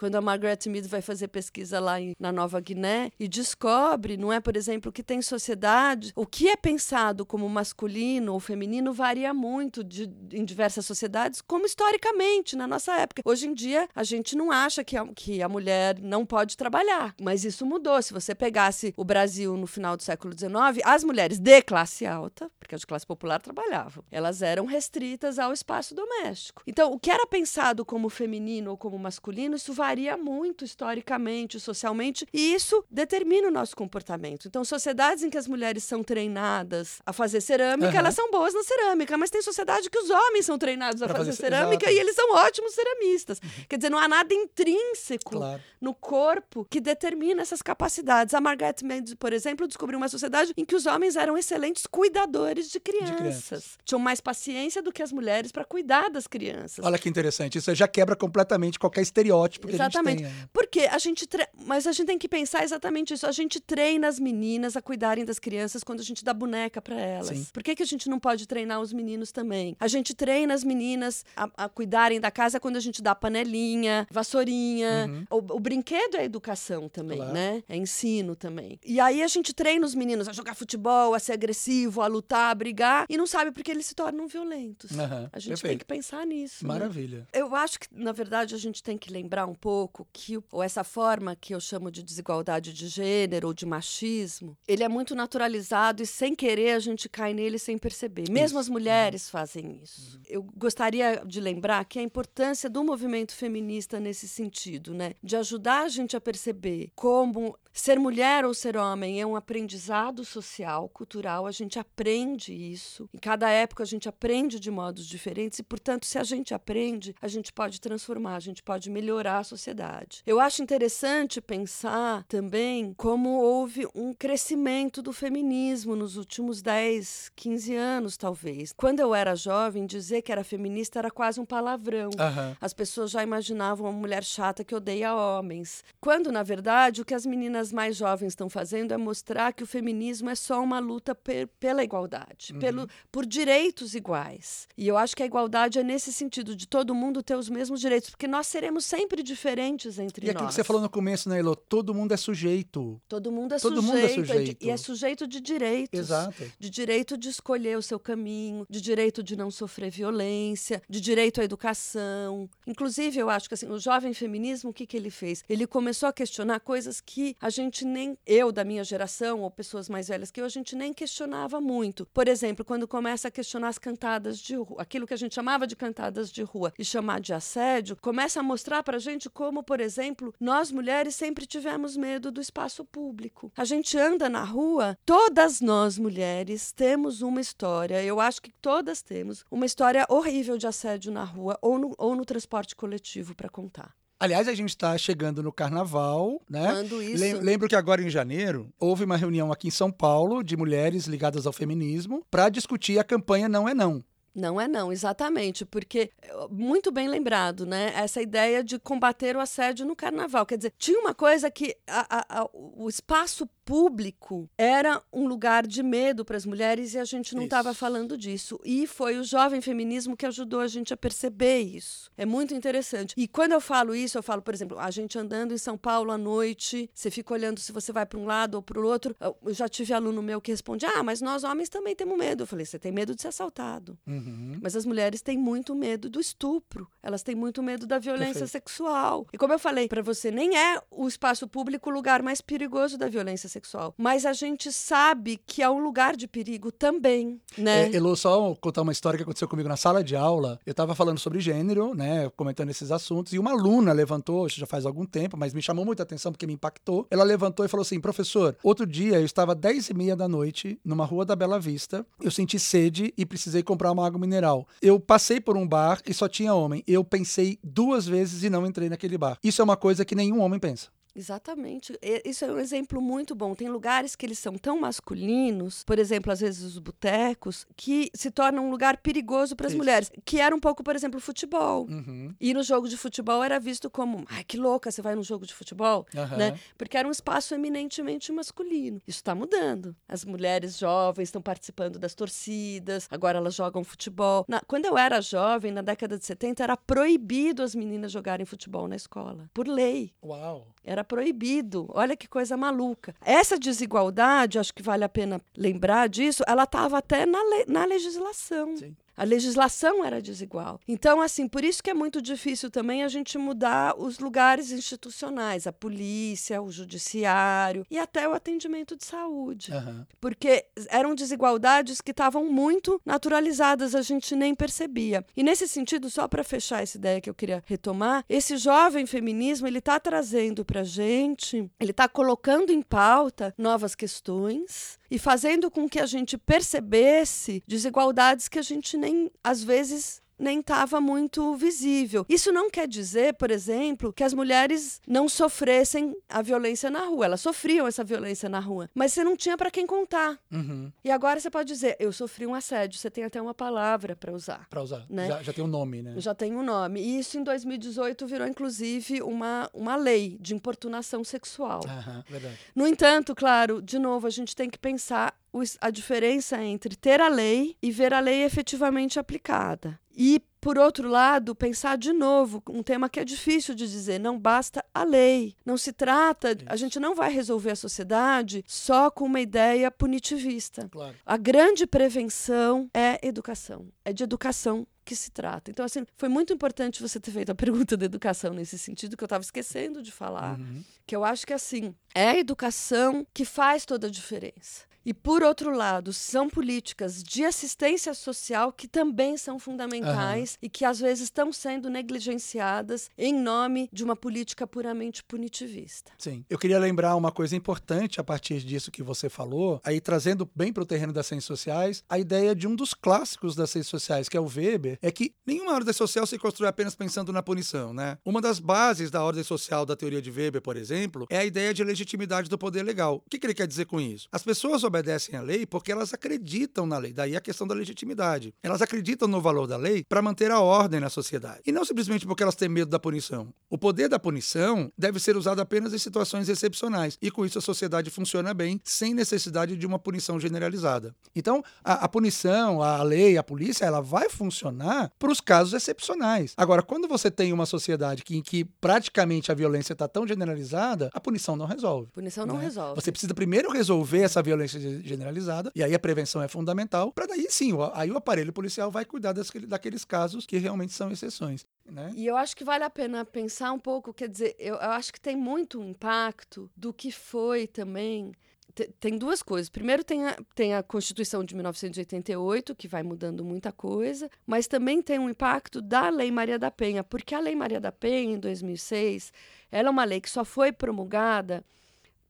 quando 0.00 0.14
a 0.14 0.20
Margaret 0.22 0.58
Mead 0.66 0.88
vai 0.88 1.02
fazer 1.02 1.28
pesquisa 1.28 1.78
lá 1.78 2.00
em, 2.00 2.16
na 2.18 2.32
Nova 2.32 2.58
Guiné 2.58 3.12
e 3.20 3.28
descobre, 3.28 4.16
não 4.16 4.32
é, 4.32 4.40
por 4.40 4.56
exemplo, 4.56 4.90
que 4.90 5.02
tem 5.02 5.20
sociedade, 5.20 6.10
o 6.16 6.24
que 6.24 6.48
é 6.48 6.56
pensado 6.56 7.26
como 7.26 7.46
masculino 7.50 8.32
ou 8.32 8.40
feminino 8.40 8.94
varia 8.94 9.34
muito 9.34 9.84
de, 9.84 10.10
em 10.32 10.42
diversas 10.42 10.86
sociedades, 10.86 11.42
como 11.42 11.66
historicamente 11.66 12.56
na 12.56 12.66
nossa 12.66 12.94
época. 12.94 13.20
Hoje 13.26 13.46
em 13.46 13.52
dia, 13.52 13.86
a 13.94 14.02
gente 14.02 14.34
não 14.34 14.50
acha 14.50 14.82
que 14.82 14.96
a, 14.96 15.06
que 15.08 15.42
a 15.42 15.48
mulher 15.50 16.00
não 16.00 16.24
pode 16.24 16.56
trabalhar, 16.56 17.14
mas 17.20 17.44
isso 17.44 17.66
mudou. 17.66 18.00
Se 18.00 18.14
você 18.14 18.34
pegasse 18.34 18.94
o 18.96 19.04
Brasil 19.04 19.54
no 19.54 19.66
final 19.66 19.98
do 19.98 20.02
século 20.02 20.32
XIX, 20.32 20.82
as 20.82 21.04
mulheres 21.04 21.38
de 21.38 21.60
classe 21.60 22.06
alta, 22.06 22.50
porque 22.58 22.74
as 22.74 22.80
de 22.80 22.86
classe 22.86 23.06
popular 23.06 23.42
trabalhavam, 23.42 24.02
elas 24.10 24.40
eram 24.40 24.64
restritas 24.64 25.38
ao 25.38 25.52
espaço 25.52 25.94
doméstico. 25.94 26.62
Então, 26.66 26.90
o 26.90 26.98
que 26.98 27.10
era 27.10 27.26
pensado 27.26 27.84
como 27.84 28.08
feminino 28.08 28.70
ou 28.70 28.78
como 28.78 28.98
masculino, 28.98 29.56
isso 29.56 29.74
varia 29.74 29.89
varia 29.90 30.16
muito 30.16 30.64
historicamente, 30.64 31.58
socialmente, 31.58 32.26
e 32.32 32.54
isso 32.54 32.84
determina 32.88 33.48
o 33.48 33.50
nosso 33.50 33.74
comportamento. 33.74 34.46
Então, 34.46 34.64
sociedades 34.64 35.24
em 35.24 35.30
que 35.30 35.36
as 35.36 35.48
mulheres 35.48 35.82
são 35.82 36.04
treinadas 36.04 37.00
a 37.04 37.12
fazer 37.12 37.40
cerâmica, 37.40 37.90
uhum. 37.90 37.98
elas 37.98 38.14
são 38.14 38.30
boas 38.30 38.54
na 38.54 38.62
cerâmica, 38.62 39.18
mas 39.18 39.30
tem 39.30 39.42
sociedade 39.42 39.90
que 39.90 39.98
os 39.98 40.08
homens 40.08 40.46
são 40.46 40.56
treinados 40.56 41.02
a 41.02 41.08
fazer, 41.08 41.18
fazer, 41.18 41.32
cerâmica 41.32 41.86
exato. 41.86 41.96
e 41.96 41.98
eles 41.98 42.14
são 42.14 42.32
ótimos 42.34 42.72
ceramistas. 42.72 43.40
Uhum. 43.42 43.64
Quer 43.68 43.76
dizer, 43.76 43.90
não 43.90 43.98
há 43.98 44.06
nada 44.06 44.32
intrínseco 44.32 45.32
claro. 45.32 45.60
no 45.80 45.92
corpo 45.92 46.64
que 46.70 46.80
determina 46.80 47.42
essas 47.42 47.60
capacidades. 47.60 48.32
A 48.32 48.40
Margaret 48.40 48.76
Mead, 48.84 49.16
por 49.16 49.32
exemplo, 49.32 49.66
descobriu 49.66 49.98
uma 49.98 50.08
sociedade 50.08 50.52
em 50.56 50.64
que 50.64 50.76
os 50.76 50.86
homens 50.86 51.16
eram 51.16 51.36
excelentes 51.36 51.84
cuidadores 51.86 52.70
de 52.70 52.78
crianças. 52.78 53.10
De 53.10 53.16
crianças. 53.16 53.78
Tinham 53.84 53.98
mais 53.98 54.20
paciência 54.20 54.80
do 54.80 54.92
que 54.92 55.02
as 55.02 55.10
mulheres 55.10 55.50
para 55.50 55.64
cuidar 55.64 56.10
das 56.10 56.28
crianças. 56.28 56.84
Olha 56.84 56.98
que 56.98 57.08
interessante. 57.08 57.58
Isso 57.58 57.74
já 57.74 57.88
quebra 57.88 58.14
completamente 58.14 58.78
qualquer 58.78 59.02
estereótipo 59.02 59.66
que 59.66 59.76
Exatamente. 59.84 60.24
Porque 60.52 60.80
a 60.80 60.98
gente. 60.98 61.26
Tre... 61.26 61.46
Mas 61.66 61.86
a 61.86 61.92
gente 61.92 62.06
tem 62.06 62.18
que 62.18 62.28
pensar 62.28 62.62
exatamente 62.64 63.14
isso. 63.14 63.26
A 63.26 63.32
gente 63.32 63.60
treina 63.60 64.08
as 64.08 64.18
meninas 64.18 64.76
a 64.76 64.82
cuidarem 64.82 65.24
das 65.24 65.38
crianças 65.38 65.84
quando 65.84 66.00
a 66.00 66.04
gente 66.04 66.24
dá 66.24 66.32
boneca 66.32 66.80
para 66.80 66.98
elas. 67.00 67.28
Sim. 67.28 67.46
Por 67.52 67.62
que, 67.62 67.74
que 67.74 67.82
a 67.82 67.86
gente 67.86 68.08
não 68.08 68.18
pode 68.18 68.46
treinar 68.46 68.80
os 68.80 68.92
meninos 68.92 69.32
também? 69.32 69.76
A 69.78 69.88
gente 69.88 70.14
treina 70.14 70.54
as 70.54 70.64
meninas 70.64 71.24
a, 71.36 71.48
a 71.56 71.68
cuidarem 71.68 72.20
da 72.20 72.30
casa 72.30 72.60
quando 72.60 72.76
a 72.76 72.80
gente 72.80 73.02
dá 73.02 73.14
panelinha, 73.14 74.06
vassourinha. 74.10 75.06
Uhum. 75.08 75.24
O, 75.30 75.56
o, 75.56 75.60
brinquedo 75.60 76.16
é 76.16 76.24
educação 76.24 76.88
também, 76.88 77.18
claro. 77.18 77.32
né? 77.32 77.62
É 77.68 77.76
ensino 77.76 78.34
também. 78.34 78.78
E 78.84 79.00
aí 79.00 79.22
a 79.22 79.28
gente 79.28 79.52
treina 79.52 79.84
os 79.84 79.94
meninos 79.94 80.28
a 80.28 80.32
jogar 80.32 80.54
futebol, 80.54 81.14
a 81.14 81.18
ser 81.18 81.32
agressivo, 81.32 82.02
a 82.02 82.06
lutar, 82.06 82.50
a 82.50 82.54
brigar, 82.54 83.06
e 83.08 83.16
não 83.16 83.26
sabe 83.26 83.50
porque 83.50 83.70
eles 83.70 83.86
se 83.86 83.94
tornam 83.94 84.26
violentos. 84.26 84.90
Uhum. 84.90 85.28
A 85.32 85.38
gente 85.38 85.48
Perfeito. 85.48 85.62
tem 85.62 85.78
que 85.78 85.84
pensar 85.84 86.26
nisso. 86.26 86.66
Né? 86.66 86.68
Maravilha. 86.72 87.18
Né? 87.20 87.26
Eu 87.32 87.54
acho 87.54 87.80
que, 87.80 87.86
na 87.92 88.12
verdade, 88.12 88.54
a 88.54 88.58
gente 88.58 88.82
tem 88.82 88.96
que 88.96 89.12
lembrar 89.12 89.46
um 89.46 89.54
pouco 89.60 90.06
que 90.12 90.38
ou 90.50 90.62
essa 90.62 90.82
forma 90.82 91.36
que 91.36 91.54
eu 91.54 91.60
chamo 91.60 91.90
de 91.90 92.02
desigualdade 92.02 92.72
de 92.72 92.88
gênero 92.88 93.48
ou 93.48 93.54
de 93.54 93.66
machismo, 93.66 94.56
ele 94.66 94.82
é 94.82 94.88
muito 94.88 95.14
naturalizado 95.14 96.02
e 96.02 96.06
sem 96.06 96.34
querer 96.34 96.72
a 96.72 96.78
gente 96.78 97.08
cai 97.08 97.34
nele 97.34 97.58
sem 97.58 97.76
perceber. 97.76 98.24
Mesmo 98.30 98.58
isso. 98.58 98.58
as 98.58 98.68
mulheres 98.68 99.26
uhum. 99.26 99.30
fazem 99.30 99.80
isso. 99.82 100.16
Uhum. 100.16 100.22
Eu 100.28 100.42
gostaria 100.56 101.22
de 101.26 101.40
lembrar 101.40 101.84
que 101.84 101.98
a 101.98 102.02
importância 102.02 102.70
do 102.70 102.82
movimento 102.82 103.34
feminista 103.34 104.00
nesse 104.00 104.26
sentido, 104.26 104.94
né, 104.94 105.14
de 105.22 105.36
ajudar 105.36 105.82
a 105.82 105.88
gente 105.88 106.16
a 106.16 106.20
perceber 106.20 106.90
como 106.94 107.56
ser 107.72 107.98
mulher 107.98 108.44
ou 108.44 108.52
ser 108.52 108.76
homem 108.76 109.20
é 109.20 109.26
um 109.26 109.36
aprendizado 109.36 110.24
social, 110.24 110.88
cultural, 110.88 111.46
a 111.46 111.50
gente 111.50 111.78
aprende 111.78 112.52
isso. 112.52 113.08
Em 113.14 113.18
cada 113.18 113.48
época 113.48 113.82
a 113.82 113.86
gente 113.86 114.08
aprende 114.08 114.58
de 114.58 114.70
modos 114.70 115.06
diferentes 115.06 115.58
e, 115.58 115.62
portanto, 115.62 116.06
se 116.06 116.18
a 116.18 116.24
gente 116.24 116.52
aprende, 116.52 117.14
a 117.20 117.28
gente 117.28 117.52
pode 117.52 117.80
transformar, 117.80 118.36
a 118.36 118.40
gente 118.40 118.62
pode 118.62 118.90
melhorar 118.90 119.38
a 119.38 119.44
sociedade. 119.44 120.22
Eu 120.26 120.40
acho 120.40 120.62
interessante 120.62 121.40
pensar 121.40 122.24
também 122.24 122.94
como 122.96 123.40
houve 123.40 123.86
um 123.94 124.12
crescimento 124.12 125.02
do 125.02 125.12
feminismo 125.12 125.94
nos 125.94 126.16
últimos 126.16 126.62
10, 126.62 127.32
15 127.36 127.74
anos, 127.74 128.16
talvez. 128.16 128.72
Quando 128.76 129.00
eu 129.00 129.14
era 129.14 129.34
jovem, 129.34 129.86
dizer 129.86 130.22
que 130.22 130.32
era 130.32 130.44
feminista 130.44 130.98
era 130.98 131.10
quase 131.10 131.40
um 131.40 131.44
palavrão. 131.44 132.10
Uhum. 132.10 132.56
As 132.60 132.72
pessoas 132.72 133.10
já 133.10 133.22
imaginavam 133.22 133.86
uma 133.86 133.98
mulher 133.98 134.24
chata 134.24 134.64
que 134.64 134.74
odeia 134.74 135.14
homens. 135.14 135.84
Quando, 136.00 136.32
na 136.32 136.42
verdade, 136.42 137.02
o 137.02 137.04
que 137.04 137.14
as 137.14 137.26
meninas 137.26 137.59
mais 137.72 137.96
jovens 137.96 138.28
estão 138.28 138.48
fazendo 138.48 138.92
é 138.92 138.96
mostrar 138.96 139.52
que 139.52 139.62
o 139.62 139.66
feminismo 139.66 140.30
é 140.30 140.34
só 140.34 140.62
uma 140.62 140.78
luta 140.78 141.14
pela 141.58 141.84
igualdade, 141.84 142.52
uhum. 142.52 142.58
pelo, 142.58 142.88
por 143.12 143.26
direitos 143.26 143.94
iguais. 143.94 144.66
E 144.76 144.88
eu 144.88 144.96
acho 144.96 145.14
que 145.14 145.22
a 145.22 145.26
igualdade 145.26 145.78
é 145.78 145.82
nesse 145.82 146.12
sentido, 146.12 146.56
de 146.56 146.66
todo 146.66 146.94
mundo 146.94 147.22
ter 147.22 147.36
os 147.36 147.48
mesmos 147.48 147.80
direitos, 147.80 148.10
porque 148.10 148.26
nós 148.26 148.46
seremos 148.46 148.84
sempre 148.84 149.22
diferentes 149.22 149.98
entre 149.98 150.26
nós. 150.26 150.28
E 150.28 150.30
aquilo 150.30 150.48
que 150.48 150.54
você 150.54 150.64
falou 150.64 150.80
no 150.80 150.88
começo, 150.88 151.28
né, 151.28 151.38
Elo? 151.38 151.54
Todo 151.54 151.94
mundo 151.94 152.12
é 152.12 152.16
sujeito. 152.16 153.00
Todo 153.08 153.30
mundo 153.30 153.54
é 153.54 153.58
Todo 153.58 153.82
sujeito. 153.82 153.94
Mundo 153.94 154.04
é 154.04 154.08
sujeito. 154.08 154.64
E 154.64 154.70
é 154.70 154.76
sujeito 154.76 155.26
de 155.26 155.40
direitos. 155.40 156.00
Exato. 156.00 156.44
De 156.58 156.70
direito 156.70 157.16
de 157.16 157.28
escolher 157.28 157.76
o 157.76 157.82
seu 157.82 157.98
caminho, 157.98 158.66
de 158.70 158.80
direito 158.80 159.22
de 159.22 159.36
não 159.36 159.50
sofrer 159.50 159.90
violência, 159.90 160.82
de 160.88 161.00
direito 161.00 161.40
à 161.40 161.44
educação. 161.44 162.48
Inclusive, 162.66 163.18
eu 163.18 163.28
acho 163.28 163.48
que 163.48 163.54
assim, 163.54 163.66
o 163.66 163.78
jovem 163.78 164.14
feminismo, 164.14 164.70
o 164.70 164.72
que, 164.72 164.86
que 164.86 164.96
ele 164.96 165.10
fez? 165.10 165.44
Ele 165.48 165.66
começou 165.66 166.08
a 166.08 166.12
questionar 166.12 166.60
coisas 166.60 167.00
que 167.00 167.36
a 167.40 167.49
gente 167.50 167.84
nem, 167.84 168.16
eu 168.26 168.50
da 168.50 168.64
minha 168.64 168.84
geração, 168.84 169.42
ou 169.42 169.50
pessoas 169.50 169.88
mais 169.88 170.08
velhas 170.08 170.30
que 170.30 170.40
eu, 170.40 170.44
a 170.44 170.48
gente 170.48 170.74
nem 170.74 170.92
questionava 170.92 171.60
muito. 171.60 172.06
Por 172.06 172.28
exemplo, 172.28 172.64
quando 172.64 172.88
começa 172.88 173.28
a 173.28 173.30
questionar 173.30 173.68
as 173.68 173.78
cantadas 173.78 174.38
de 174.38 174.54
rua, 174.54 174.82
aquilo 174.82 175.06
que 175.06 175.14
a 175.14 175.16
gente 175.16 175.34
chamava 175.34 175.66
de 175.66 175.76
cantadas 175.76 176.30
de 176.30 176.42
rua 176.42 176.72
e 176.78 176.84
chamar 176.84 177.20
de 177.20 177.32
assédio, 177.32 177.96
começa 178.00 178.40
a 178.40 178.42
mostrar 178.42 178.82
pra 178.82 178.98
gente 178.98 179.28
como, 179.28 179.62
por 179.62 179.80
exemplo, 179.80 180.34
nós 180.40 180.70
mulheres 180.70 181.14
sempre 181.14 181.46
tivemos 181.46 181.96
medo 181.96 182.30
do 182.30 182.40
espaço 182.40 182.84
público. 182.84 183.52
A 183.56 183.64
gente 183.64 183.98
anda 183.98 184.28
na 184.28 184.44
rua, 184.44 184.96
todas 185.04 185.60
nós 185.60 185.98
mulheres 185.98 186.72
temos 186.72 187.22
uma 187.22 187.40
história, 187.40 188.02
eu 188.02 188.20
acho 188.20 188.40
que 188.42 188.52
todas 188.52 189.02
temos, 189.02 189.44
uma 189.50 189.66
história 189.66 190.06
horrível 190.08 190.56
de 190.56 190.66
assédio 190.66 191.12
na 191.12 191.24
rua 191.24 191.58
ou 191.60 191.78
no, 191.78 191.94
ou 191.98 192.14
no 192.14 192.24
transporte 192.24 192.74
coletivo 192.76 193.34
para 193.34 193.48
contar. 193.48 193.99
Aliás, 194.20 194.46
a 194.48 194.54
gente 194.54 194.68
está 194.68 194.98
chegando 194.98 195.42
no 195.42 195.50
carnaval, 195.50 196.42
né? 196.46 196.66
Quando 196.74 197.02
isso? 197.02 197.40
Lembro 197.40 197.66
que 197.66 197.74
agora 197.74 198.02
em 198.02 198.10
janeiro 198.10 198.70
houve 198.78 199.02
uma 199.02 199.16
reunião 199.16 199.50
aqui 199.50 199.68
em 199.68 199.70
São 199.70 199.90
Paulo 199.90 200.44
de 200.44 200.58
mulheres 200.58 201.06
ligadas 201.06 201.46
ao 201.46 201.54
feminismo 201.54 202.22
para 202.30 202.50
discutir 202.50 202.98
a 202.98 203.04
campanha 203.04 203.48
Não 203.48 203.66
é 203.66 203.72
Não. 203.72 204.04
Não 204.32 204.60
é 204.60 204.68
não, 204.68 204.92
exatamente, 204.92 205.64
porque 205.64 206.12
muito 206.48 206.92
bem 206.92 207.08
lembrado, 207.08 207.66
né? 207.66 207.92
Essa 207.96 208.22
ideia 208.22 208.62
de 208.62 208.78
combater 208.78 209.34
o 209.34 209.40
assédio 209.40 209.84
no 209.84 209.96
carnaval. 209.96 210.46
Quer 210.46 210.56
dizer, 210.56 210.72
tinha 210.78 211.00
uma 211.00 211.12
coisa 211.12 211.50
que 211.50 211.76
a, 211.84 212.18
a, 212.18 212.42
a, 212.42 212.48
o 212.52 212.88
espaço 212.88 213.48
público 213.70 214.50
era 214.58 215.00
um 215.12 215.28
lugar 215.28 215.64
de 215.64 215.80
medo 215.80 216.24
para 216.24 216.36
as 216.36 216.44
mulheres 216.44 216.94
e 216.94 216.98
a 216.98 217.04
gente 217.04 217.36
não 217.36 217.44
estava 217.44 217.72
falando 217.72 218.18
disso. 218.18 218.58
E 218.64 218.84
foi 218.84 219.16
o 219.16 219.22
jovem 219.22 219.60
feminismo 219.60 220.16
que 220.16 220.26
ajudou 220.26 220.58
a 220.58 220.66
gente 220.66 220.92
a 220.92 220.96
perceber 220.96 221.60
isso. 221.60 222.10
É 222.16 222.26
muito 222.26 222.52
interessante. 222.52 223.14
E 223.16 223.28
quando 223.28 223.52
eu 223.52 223.60
falo 223.60 223.94
isso, 223.94 224.18
eu 224.18 224.24
falo, 224.24 224.42
por 224.42 224.52
exemplo, 224.52 224.76
a 224.76 224.90
gente 224.90 225.16
andando 225.16 225.54
em 225.54 225.56
São 225.56 225.78
Paulo 225.78 226.10
à 226.10 226.18
noite, 226.18 226.90
você 226.92 227.12
fica 227.12 227.32
olhando 227.32 227.60
se 227.60 227.70
você 227.70 227.92
vai 227.92 228.04
para 228.04 228.18
um 228.18 228.26
lado 228.26 228.56
ou 228.56 228.62
para 228.62 228.80
o 228.80 228.84
outro. 228.84 229.14
Eu 229.20 229.54
já 229.54 229.68
tive 229.68 229.92
aluno 229.92 230.20
meu 230.20 230.40
que 230.40 230.50
responde: 230.50 230.84
Ah, 230.84 231.04
mas 231.04 231.20
nós 231.20 231.44
homens 231.44 231.68
também 231.68 231.94
temos 231.94 232.18
medo. 232.18 232.42
Eu 232.42 232.48
falei: 232.48 232.66
Você 232.66 232.76
tem 232.76 232.90
medo 232.90 233.14
de 233.14 233.22
ser 233.22 233.28
assaltado. 233.28 233.96
Uhum. 234.04 234.58
Mas 234.60 234.74
as 234.74 234.84
mulheres 234.84 235.22
têm 235.22 235.38
muito 235.38 235.76
medo 235.76 236.10
do 236.10 236.18
estupro. 236.18 236.90
Elas 237.00 237.22
têm 237.22 237.36
muito 237.36 237.62
medo 237.62 237.86
da 237.86 238.00
violência 238.00 238.40
Perfeito. 238.40 238.50
sexual. 238.50 239.28
E 239.32 239.38
como 239.38 239.52
eu 239.52 239.60
falei 239.60 239.86
para 239.86 240.02
você, 240.02 240.32
nem 240.32 240.58
é 240.58 240.82
o 240.90 241.06
espaço 241.06 241.46
público 241.46 241.88
o 241.88 241.92
lugar 241.92 242.20
mais 242.20 242.40
perigoso 242.40 242.98
da 242.98 243.06
violência 243.06 243.48
sexual 243.48 243.59
sexual. 243.60 243.94
Mas 243.96 244.24
a 244.24 244.32
gente 244.32 244.72
sabe 244.72 245.38
que 245.46 245.62
é 245.62 245.70
um 245.70 245.78
lugar 245.78 246.16
de 246.16 246.26
perigo 246.26 246.72
também, 246.72 247.40
né? 247.56 247.88
É, 247.88 247.96
Elô, 247.96 248.16
só 248.16 248.54
contar 248.56 248.82
uma 248.82 248.92
história 248.92 249.16
que 249.16 249.22
aconteceu 249.22 249.46
comigo 249.46 249.68
na 249.68 249.76
sala 249.76 250.02
de 250.02 250.16
aula. 250.16 250.58
Eu 250.64 250.70
estava 250.72 250.94
falando 250.94 251.18
sobre 251.18 251.40
gênero, 251.40 251.94
né, 251.94 252.30
comentando 252.36 252.70
esses 252.70 252.90
assuntos, 252.90 253.32
e 253.32 253.38
uma 253.38 253.52
aluna 253.52 253.92
levantou, 253.92 254.46
isso 254.46 254.58
já 254.58 254.66
faz 254.66 254.86
algum 254.86 255.04
tempo, 255.04 255.36
mas 255.36 255.52
me 255.54 255.62
chamou 255.62 255.84
muita 255.84 256.02
atenção 256.02 256.32
porque 256.32 256.46
me 256.46 256.54
impactou. 256.54 257.06
Ela 257.10 257.24
levantou 257.24 257.64
e 257.64 257.68
falou 257.68 257.82
assim: 257.82 258.00
professor, 258.00 258.56
outro 258.62 258.86
dia 258.86 259.20
eu 259.20 259.24
estava 259.24 259.54
10 259.54 259.90
e 259.90 259.94
meia 259.94 260.16
da 260.16 260.26
noite 260.26 260.78
numa 260.84 261.04
rua 261.04 261.24
da 261.24 261.36
Bela 261.36 261.60
Vista, 261.60 262.04
eu 262.20 262.30
senti 262.30 262.58
sede 262.58 263.12
e 263.16 263.26
precisei 263.26 263.62
comprar 263.62 263.92
uma 263.92 264.06
água 264.06 264.20
mineral. 264.20 264.66
Eu 264.80 264.98
passei 264.98 265.40
por 265.40 265.56
um 265.56 265.66
bar 265.66 266.00
e 266.06 266.14
só 266.14 266.28
tinha 266.28 266.54
homem. 266.54 266.82
Eu 266.86 267.04
pensei 267.04 267.58
duas 267.62 268.06
vezes 268.06 268.42
e 268.42 268.50
não 268.50 268.66
entrei 268.66 268.88
naquele 268.88 269.18
bar. 269.18 269.38
Isso 269.42 269.60
é 269.60 269.64
uma 269.64 269.76
coisa 269.76 270.04
que 270.04 270.14
nenhum 270.14 270.40
homem 270.40 270.58
pensa. 270.58 270.88
Exatamente. 271.14 271.98
Isso 272.24 272.44
é 272.44 272.52
um 272.52 272.58
exemplo 272.58 273.00
muito 273.00 273.34
bom. 273.34 273.54
Tem 273.54 273.68
lugares 273.68 274.14
que 274.16 274.24
eles 274.26 274.38
são 274.38 274.56
tão 274.56 274.80
masculinos, 274.80 275.84
por 275.84 275.98
exemplo, 275.98 276.32
às 276.32 276.40
vezes 276.40 276.62
os 276.62 276.78
botecos, 276.78 277.66
que 277.76 278.10
se 278.14 278.30
tornam 278.30 278.66
um 278.66 278.70
lugar 278.70 278.96
perigoso 278.98 279.54
para 279.56 279.66
as 279.66 279.74
mulheres. 279.74 280.10
Que 280.24 280.40
era 280.40 280.54
um 280.54 280.60
pouco, 280.60 280.82
por 280.82 280.94
exemplo, 280.94 281.18
o 281.18 281.20
futebol. 281.20 281.86
Uhum. 281.88 282.34
E 282.40 282.54
no 282.54 282.62
jogo 282.62 282.88
de 282.88 282.96
futebol 282.96 283.42
era 283.42 283.58
visto 283.58 283.90
como, 283.90 284.24
ai, 284.28 284.44
que 284.44 284.56
louca, 284.56 284.90
você 284.90 285.02
vai 285.02 285.14
num 285.14 285.22
jogo 285.22 285.46
de 285.46 285.54
futebol, 285.54 286.06
Aham. 286.14 286.36
né? 286.36 286.58
Porque 286.78 286.96
era 286.96 287.06
um 287.06 287.10
espaço 287.10 287.54
eminentemente 287.54 288.32
masculino. 288.32 288.98
Isso 289.06 289.18
está 289.18 289.34
mudando. 289.34 289.94
As 290.08 290.24
mulheres 290.24 290.78
jovens 290.78 291.24
estão 291.28 291.42
participando 291.42 291.98
das 291.98 292.14
torcidas, 292.14 293.06
agora 293.10 293.38
elas 293.38 293.54
jogam 293.54 293.82
futebol. 293.84 294.44
Na- 294.48 294.60
quando 294.66 294.86
eu 294.86 294.96
era 294.96 295.20
jovem, 295.20 295.72
na 295.72 295.82
década 295.82 296.18
de 296.18 296.24
70, 296.24 296.62
era 296.62 296.76
proibido 296.76 297.62
as 297.62 297.74
meninas 297.74 298.12
jogarem 298.12 298.46
futebol 298.46 298.86
na 298.88 298.96
escola, 298.96 299.50
por 299.52 299.66
lei. 299.68 300.12
Uau. 300.24 300.68
Era 300.84 300.99
proibido. 301.04 301.86
Olha 301.90 302.16
que 302.16 302.28
coisa 302.28 302.56
maluca. 302.56 303.14
Essa 303.20 303.58
desigualdade, 303.58 304.58
acho 304.58 304.72
que 304.74 304.82
vale 304.82 305.04
a 305.04 305.08
pena 305.08 305.40
lembrar 305.56 306.08
disso, 306.08 306.42
ela 306.46 306.64
estava 306.64 306.98
até 306.98 307.24
na, 307.26 307.42
le- 307.42 307.66
na 307.68 307.84
legislação. 307.84 308.76
Sim. 308.76 308.96
A 309.16 309.24
legislação 309.24 310.04
era 310.04 310.20
desigual. 310.20 310.80
Então, 310.88 311.20
assim, 311.20 311.46
por 311.46 311.64
isso 311.64 311.82
que 311.82 311.90
é 311.90 311.94
muito 311.94 312.22
difícil 312.22 312.70
também 312.70 313.02
a 313.02 313.08
gente 313.08 313.36
mudar 313.36 313.94
os 313.98 314.18
lugares 314.18 314.70
institucionais, 314.70 315.66
a 315.66 315.72
polícia, 315.72 316.62
o 316.62 316.70
judiciário 316.70 317.86
e 317.90 317.98
até 317.98 318.28
o 318.28 318.32
atendimento 318.32 318.96
de 318.96 319.04
saúde. 319.04 319.72
Aham. 319.72 320.06
Porque 320.20 320.64
eram 320.88 321.14
desigualdades 321.14 322.00
que 322.00 322.12
estavam 322.12 322.46
muito 322.46 323.00
naturalizadas, 323.04 323.94
a 323.94 324.02
gente 324.02 324.34
nem 324.34 324.54
percebia. 324.54 325.24
E 325.36 325.42
nesse 325.42 325.68
sentido, 325.68 326.08
só 326.08 326.26
para 326.26 326.44
fechar 326.44 326.82
essa 326.82 326.96
ideia 326.96 327.20
que 327.20 327.28
eu 327.28 327.34
queria 327.34 327.62
retomar, 327.66 328.24
esse 328.28 328.56
jovem 328.56 329.06
feminismo, 329.06 329.66
ele 329.66 329.78
está 329.78 329.98
trazendo 330.00 330.64
para 330.64 330.82
gente, 330.82 331.70
ele 331.78 331.90
está 331.90 332.08
colocando 332.08 332.70
em 332.70 332.82
pauta 332.82 333.54
novas 333.58 333.94
questões 333.94 334.99
e 335.10 335.18
fazendo 335.18 335.70
com 335.70 335.88
que 335.88 335.98
a 335.98 336.06
gente 336.06 336.38
percebesse 336.38 337.62
desigualdades 337.66 338.48
que 338.48 338.58
a 338.58 338.62
gente 338.62 338.96
nem, 338.96 339.30
às 339.42 339.62
vezes, 339.62 340.19
nem 340.40 340.60
estava 340.60 341.00
muito 341.00 341.54
visível. 341.54 342.24
Isso 342.28 342.50
não 342.50 342.70
quer 342.70 342.88
dizer, 342.88 343.34
por 343.34 343.50
exemplo, 343.50 344.12
que 344.12 344.24
as 344.24 344.34
mulheres 344.34 345.00
não 345.06 345.28
sofressem 345.28 346.16
a 346.28 346.42
violência 346.42 346.90
na 346.90 347.04
rua. 347.04 347.26
Elas 347.26 347.40
sofriam 347.40 347.86
essa 347.86 348.02
violência 348.02 348.48
na 348.48 348.58
rua, 348.58 348.88
mas 348.94 349.12
você 349.12 349.22
não 349.22 349.36
tinha 349.36 349.56
para 349.56 349.70
quem 349.70 349.86
contar. 349.86 350.38
Uhum. 350.50 350.90
E 351.04 351.10
agora 351.10 351.38
você 351.38 351.50
pode 351.50 351.68
dizer, 351.68 351.96
eu 352.00 352.12
sofri 352.12 352.46
um 352.46 352.54
assédio. 352.54 352.98
Você 352.98 353.10
tem 353.10 353.24
até 353.24 353.40
uma 353.40 353.54
palavra 353.54 354.16
para 354.16 354.32
usar. 354.32 354.66
Pra 354.68 354.82
usar. 354.82 355.04
Né? 355.08 355.28
Já, 355.28 355.42
já 355.42 355.52
tem 355.52 355.64
um 355.64 355.68
nome, 355.68 356.02
né? 356.02 356.14
Já 356.16 356.34
tem 356.34 356.56
um 356.56 356.62
nome. 356.62 357.00
E 357.00 357.18
isso 357.18 357.38
em 357.38 357.42
2018 357.42 358.26
virou, 358.26 358.46
inclusive, 358.46 359.22
uma, 359.22 359.68
uma 359.74 359.96
lei 359.96 360.38
de 360.40 360.54
importunação 360.54 361.22
sexual. 361.22 361.80
Aham, 361.86 362.24
verdade. 362.28 362.58
No 362.74 362.86
entanto, 362.86 363.34
claro, 363.34 363.82
de 363.82 363.98
novo, 363.98 364.26
a 364.26 364.30
gente 364.30 364.56
tem 364.56 364.70
que 364.70 364.78
pensar 364.78 365.34
os- 365.52 365.76
a 365.80 365.90
diferença 365.90 366.62
entre 366.62 366.96
ter 366.96 367.20
a 367.20 367.28
lei 367.28 367.76
e 367.82 367.90
ver 367.90 368.12
a 368.14 368.20
lei 368.20 368.44
efetivamente 368.44 369.18
aplicada. 369.18 369.98
E, 370.16 370.42
por 370.60 370.76
outro 370.76 371.08
lado, 371.08 371.54
pensar 371.54 371.96
de 371.96 372.12
novo 372.12 372.62
um 372.68 372.82
tema 372.82 373.08
que 373.08 373.18
é 373.18 373.24
difícil 373.24 373.74
de 373.74 373.88
dizer: 373.88 374.18
não 374.18 374.38
basta 374.38 374.84
a 374.92 375.02
lei. 375.04 375.54
Não 375.64 375.78
se 375.78 375.92
trata, 375.92 376.48
a 376.66 376.74
Isso. 376.74 376.76
gente 376.76 377.00
não 377.00 377.14
vai 377.14 377.32
resolver 377.32 377.70
a 377.70 377.76
sociedade 377.76 378.62
só 378.66 379.10
com 379.10 379.24
uma 379.24 379.40
ideia 379.40 379.90
punitivista. 379.90 380.88
Claro. 380.90 381.16
A 381.24 381.36
grande 381.38 381.86
prevenção 381.86 382.90
é 382.92 383.18
educação. 383.26 383.86
É 384.04 384.12
de 384.12 384.22
educação 384.24 384.86
que 385.04 385.16
se 385.16 385.30
trata. 385.30 385.70
Então, 385.70 385.84
assim, 385.84 386.04
foi 386.16 386.28
muito 386.28 386.52
importante 386.52 387.00
você 387.00 387.18
ter 387.18 387.30
feito 387.30 387.50
a 387.50 387.54
pergunta 387.54 387.96
da 387.96 388.04
educação 388.04 388.52
nesse 388.52 388.78
sentido, 388.78 389.16
que 389.16 389.24
eu 389.24 389.26
estava 389.26 389.42
esquecendo 389.42 390.02
de 390.02 390.12
falar 390.12 390.58
Uhum. 390.58 390.84
que 391.06 391.16
eu 391.16 391.24
acho 391.24 391.46
que 391.46 391.54
assim 391.54 391.94
é 392.14 392.28
a 392.30 392.38
educação 392.38 393.26
que 393.32 393.44
faz 393.44 393.86
toda 393.86 394.06
a 394.08 394.10
diferença. 394.10 394.84
E 395.04 395.14
por 395.14 395.42
outro 395.42 395.74
lado, 395.74 396.12
são 396.12 396.48
políticas 396.48 397.22
de 397.22 397.44
assistência 397.44 398.12
social 398.12 398.72
que 398.72 398.86
também 398.86 399.36
são 399.36 399.58
fundamentais 399.58 400.58
e 400.60 400.68
que 400.68 400.84
às 400.84 401.00
vezes 401.00 401.24
estão 401.24 401.52
sendo 401.52 401.88
negligenciadas 401.88 403.10
em 403.16 403.32
nome 403.32 403.88
de 403.92 404.04
uma 404.04 404.14
política 404.14 404.66
puramente 404.66 405.24
punitivista. 405.24 406.12
Sim. 406.18 406.44
Eu 406.50 406.58
queria 406.58 406.78
lembrar 406.78 407.16
uma 407.16 407.32
coisa 407.32 407.56
importante 407.56 408.20
a 408.20 408.24
partir 408.24 408.60
disso 408.60 408.90
que 408.90 409.02
você 409.02 409.28
falou, 409.28 409.80
aí 409.84 410.00
trazendo 410.00 410.48
bem 410.54 410.72
para 410.72 410.82
o 410.82 410.86
terreno 410.86 411.12
das 411.12 411.26
ciências 411.26 411.46
sociais, 411.46 412.04
a 412.08 412.18
ideia 412.18 412.54
de 412.54 412.68
um 412.68 412.76
dos 412.76 412.92
clássicos 412.92 413.54
das 413.54 413.70
ciências 413.70 413.90
sociais, 413.90 414.28
que 414.28 414.36
é 414.36 414.40
o 414.40 414.46
Weber, 414.46 414.98
é 415.00 415.10
que 415.10 415.34
nenhuma 415.46 415.72
ordem 415.72 415.94
social 415.94 416.26
se 416.26 416.38
constrói 416.38 416.68
apenas 416.68 416.94
pensando 416.94 417.32
na 417.32 417.42
punição, 417.42 417.94
né? 417.94 418.18
Uma 418.24 418.40
das 418.40 418.58
bases 418.58 419.10
da 419.10 419.24
ordem 419.24 419.42
social 419.42 419.86
da 419.86 419.96
teoria 419.96 420.20
de 420.20 420.30
Weber, 420.30 420.60
por 420.60 420.76
exemplo, 420.76 421.26
é 421.30 421.38
a 421.38 421.44
ideia 421.44 421.72
de 421.72 421.82
legitimidade 421.82 422.50
do 422.50 422.58
poder 422.58 422.82
legal. 422.82 423.22
O 423.26 423.30
que, 423.30 423.38
que 423.38 423.46
ele 423.46 423.54
quer 423.54 423.66
dizer 423.66 423.86
com 423.86 424.00
isso? 424.00 424.28
As 424.30 424.42
pessoas 424.42 424.84
obedecem 424.90 425.36
à 425.36 425.40
lei 425.40 425.64
porque 425.64 425.90
elas 425.90 426.12
acreditam 426.12 426.86
na 426.86 426.98
lei, 426.98 427.12
daí 427.12 427.36
a 427.36 427.40
questão 427.40 427.66
da 427.66 427.74
legitimidade. 427.74 428.52
Elas 428.62 428.82
acreditam 428.82 429.26
no 429.26 429.40
valor 429.40 429.66
da 429.66 429.76
lei 429.76 430.04
para 430.08 430.20
manter 430.20 430.50
a 430.50 430.60
ordem 430.60 431.00
na 431.00 431.08
sociedade. 431.08 431.62
E 431.66 431.72
não 431.72 431.84
simplesmente 431.84 432.26
porque 432.26 432.42
elas 432.42 432.54
têm 432.54 432.68
medo 432.68 432.90
da 432.90 432.98
punição. 432.98 433.52
O 433.68 433.78
poder 433.78 434.08
da 434.08 434.18
punição 434.18 434.92
deve 434.98 435.20
ser 435.20 435.36
usado 435.36 435.60
apenas 435.60 435.94
em 435.94 435.98
situações 435.98 436.48
excepcionais. 436.48 437.16
E 437.22 437.30
com 437.30 437.46
isso 437.46 437.58
a 437.58 437.62
sociedade 437.62 438.10
funciona 438.10 438.52
bem, 438.52 438.80
sem 438.84 439.14
necessidade 439.14 439.76
de 439.76 439.86
uma 439.86 439.98
punição 439.98 440.40
generalizada. 440.40 441.14
Então, 441.34 441.62
a, 441.84 442.04
a 442.04 442.08
punição, 442.08 442.82
a 442.82 443.02
lei, 443.02 443.38
a 443.38 443.42
polícia, 443.42 443.84
ela 443.84 444.00
vai 444.00 444.28
funcionar 444.28 445.12
para 445.18 445.30
os 445.30 445.40
casos 445.40 445.72
excepcionais. 445.72 446.52
Agora, 446.56 446.82
quando 446.82 447.06
você 447.06 447.30
tem 447.30 447.52
uma 447.52 447.66
sociedade 447.66 448.24
que, 448.24 448.36
em 448.36 448.42
que 448.42 448.64
praticamente 448.64 449.52
a 449.52 449.54
violência 449.54 449.92
está 449.92 450.08
tão 450.08 450.26
generalizada, 450.26 451.10
a 451.12 451.20
punição 451.20 451.54
não 451.54 451.66
resolve. 451.66 452.10
Punição 452.12 452.44
não 452.44 452.56
né? 452.56 452.64
resolve. 452.64 453.00
Você 453.00 453.12
precisa 453.12 453.34
primeiro 453.34 453.70
resolver 453.70 454.22
essa 454.22 454.42
violência 454.42 454.79
generalizada, 455.02 455.70
e 455.74 455.82
aí 455.82 455.94
a 455.94 455.98
prevenção 455.98 456.42
é 456.42 456.48
fundamental, 456.48 457.12
para 457.12 457.26
daí 457.26 457.46
sim, 457.50 457.72
aí 457.94 458.10
o 458.10 458.16
aparelho 458.16 458.52
policial 458.52 458.90
vai 458.90 459.04
cuidar 459.04 459.32
das- 459.32 459.50
daqueles 459.68 460.04
casos 460.04 460.46
que 460.46 460.56
realmente 460.58 460.92
são 460.92 461.10
exceções. 461.10 461.66
Né? 461.86 462.12
E 462.16 462.26
eu 462.26 462.36
acho 462.36 462.56
que 462.56 462.64
vale 462.64 462.84
a 462.84 462.90
pena 462.90 463.24
pensar 463.24 463.72
um 463.72 463.78
pouco, 463.78 464.12
quer 464.14 464.28
dizer, 464.28 464.54
eu, 464.58 464.74
eu 464.76 464.90
acho 464.90 465.12
que 465.12 465.20
tem 465.20 465.36
muito 465.36 465.82
impacto 465.82 466.70
do 466.76 466.92
que 466.92 467.10
foi 467.12 467.66
também. 467.66 468.32
te- 468.74 468.88
Tem 469.00 469.18
duas 469.18 469.42
coisas. 469.42 469.68
Primeiro, 469.68 470.04
tem 470.04 470.24
a, 470.26 470.36
tem 470.54 470.74
a 470.74 470.82
Constituição 470.82 471.42
de 471.44 471.54
1988, 471.56 472.74
que 472.76 472.86
vai 472.86 473.02
mudando 473.02 473.44
muita 473.44 473.72
coisa, 473.72 474.30
mas 474.46 474.68
também 474.68 475.02
tem 475.02 475.18
um 475.18 475.28
impacto 475.28 475.82
da 475.82 476.08
Lei 476.08 476.30
Maria 476.30 476.58
da 476.58 476.70
Penha, 476.70 477.02
porque 477.02 477.34
a 477.34 477.40
Lei 477.40 477.56
Maria 477.56 477.80
da 477.80 477.90
Penha, 477.90 478.34
em 478.34 478.38
2006, 478.38 479.32
ela 479.72 479.88
é 479.88 479.90
uma 479.90 480.04
lei 480.04 480.20
que 480.20 480.30
só 480.30 480.44
foi 480.44 480.70
promulgada 480.72 481.64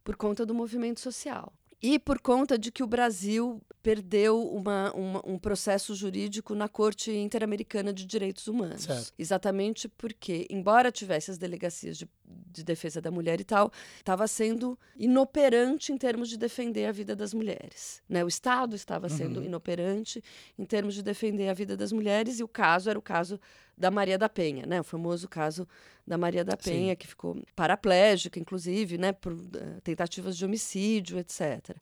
por 0.02 0.16
conta 0.16 0.47
do 0.47 0.54
movimento 0.54 0.99
social. 1.00 1.52
E 1.83 1.99
por 1.99 2.21
conta 2.21 2.59
de 2.59 2.71
que 2.71 2.83
o 2.83 2.87
Brasil 2.87 3.61
perdeu 3.83 4.47
uma- 4.47 4.93
uma- 4.95 5.23
um 5.27 5.39
processo 5.39 5.95
jurídico 5.95 6.55
na 6.55 6.69
Corte 6.69 7.11
Interamericana 7.11 7.95
de 7.95 8.05
Direitos 8.05 8.47
Humanos. 8.47 8.83
Certo. 8.83 9.15
Exatamente 9.19 9.89
porque, 9.89 10.47
embora 10.51 10.93
tivesse 10.93 11.31
as 11.31 11.39
delegacias 11.39 11.97
de, 11.97 12.07
de 12.53 12.63
defesa 12.63 13.01
da 13.01 13.11
mulher 13.11 13.41
e 13.41 13.45
tal, 13.45 13.73
estava 13.97 14.29
sendo 14.29 14.79
inoperante 14.95 15.93
em 15.93 15.97
termos 15.97 16.29
de 16.29 16.37
defender 16.37 16.85
a 16.87 16.93
vida 16.93 17.17
das 17.17 17.33
mulheres. 17.33 18.03
Né? 18.07 18.23
O 18.23 18.29
Estado 18.29 18.77
estava 18.77 19.09
sendo 19.09 19.41
Uhum. 19.41 19.47
inoperante 19.47 20.23
em 20.59 20.65
termos 20.67 20.95
de 20.95 21.03
defender 21.03 21.49
a 21.49 21.55
vida 21.55 21.75
das 21.75 21.91
mulheres, 21.91 22.39
e 22.39 22.43
o 22.45 22.49
caso 22.49 22.91
era 22.91 22.99
o 22.99 23.03
caso 23.03 23.41
da 23.81 23.91
Maria 23.91 24.19
da 24.19 24.29
Penha, 24.29 24.67
né? 24.67 24.79
o 24.79 24.85
famoso 24.85 25.27
caso 25.27 25.67
da 26.07 26.19
Maria 26.19 26.45
da 26.45 26.53
Sim. 26.61 26.71
Penha, 26.71 26.95
que 26.95 27.07
ficou 27.07 27.43
paraplégica, 27.57 28.39
inclusive, 28.39 28.99
né? 28.99 29.13
por 29.13 29.33
eh, 29.33 29.81
tentativas 29.83 30.37
de 30.37 30.45
homicídio, 30.45 31.19
etc. 31.19 31.77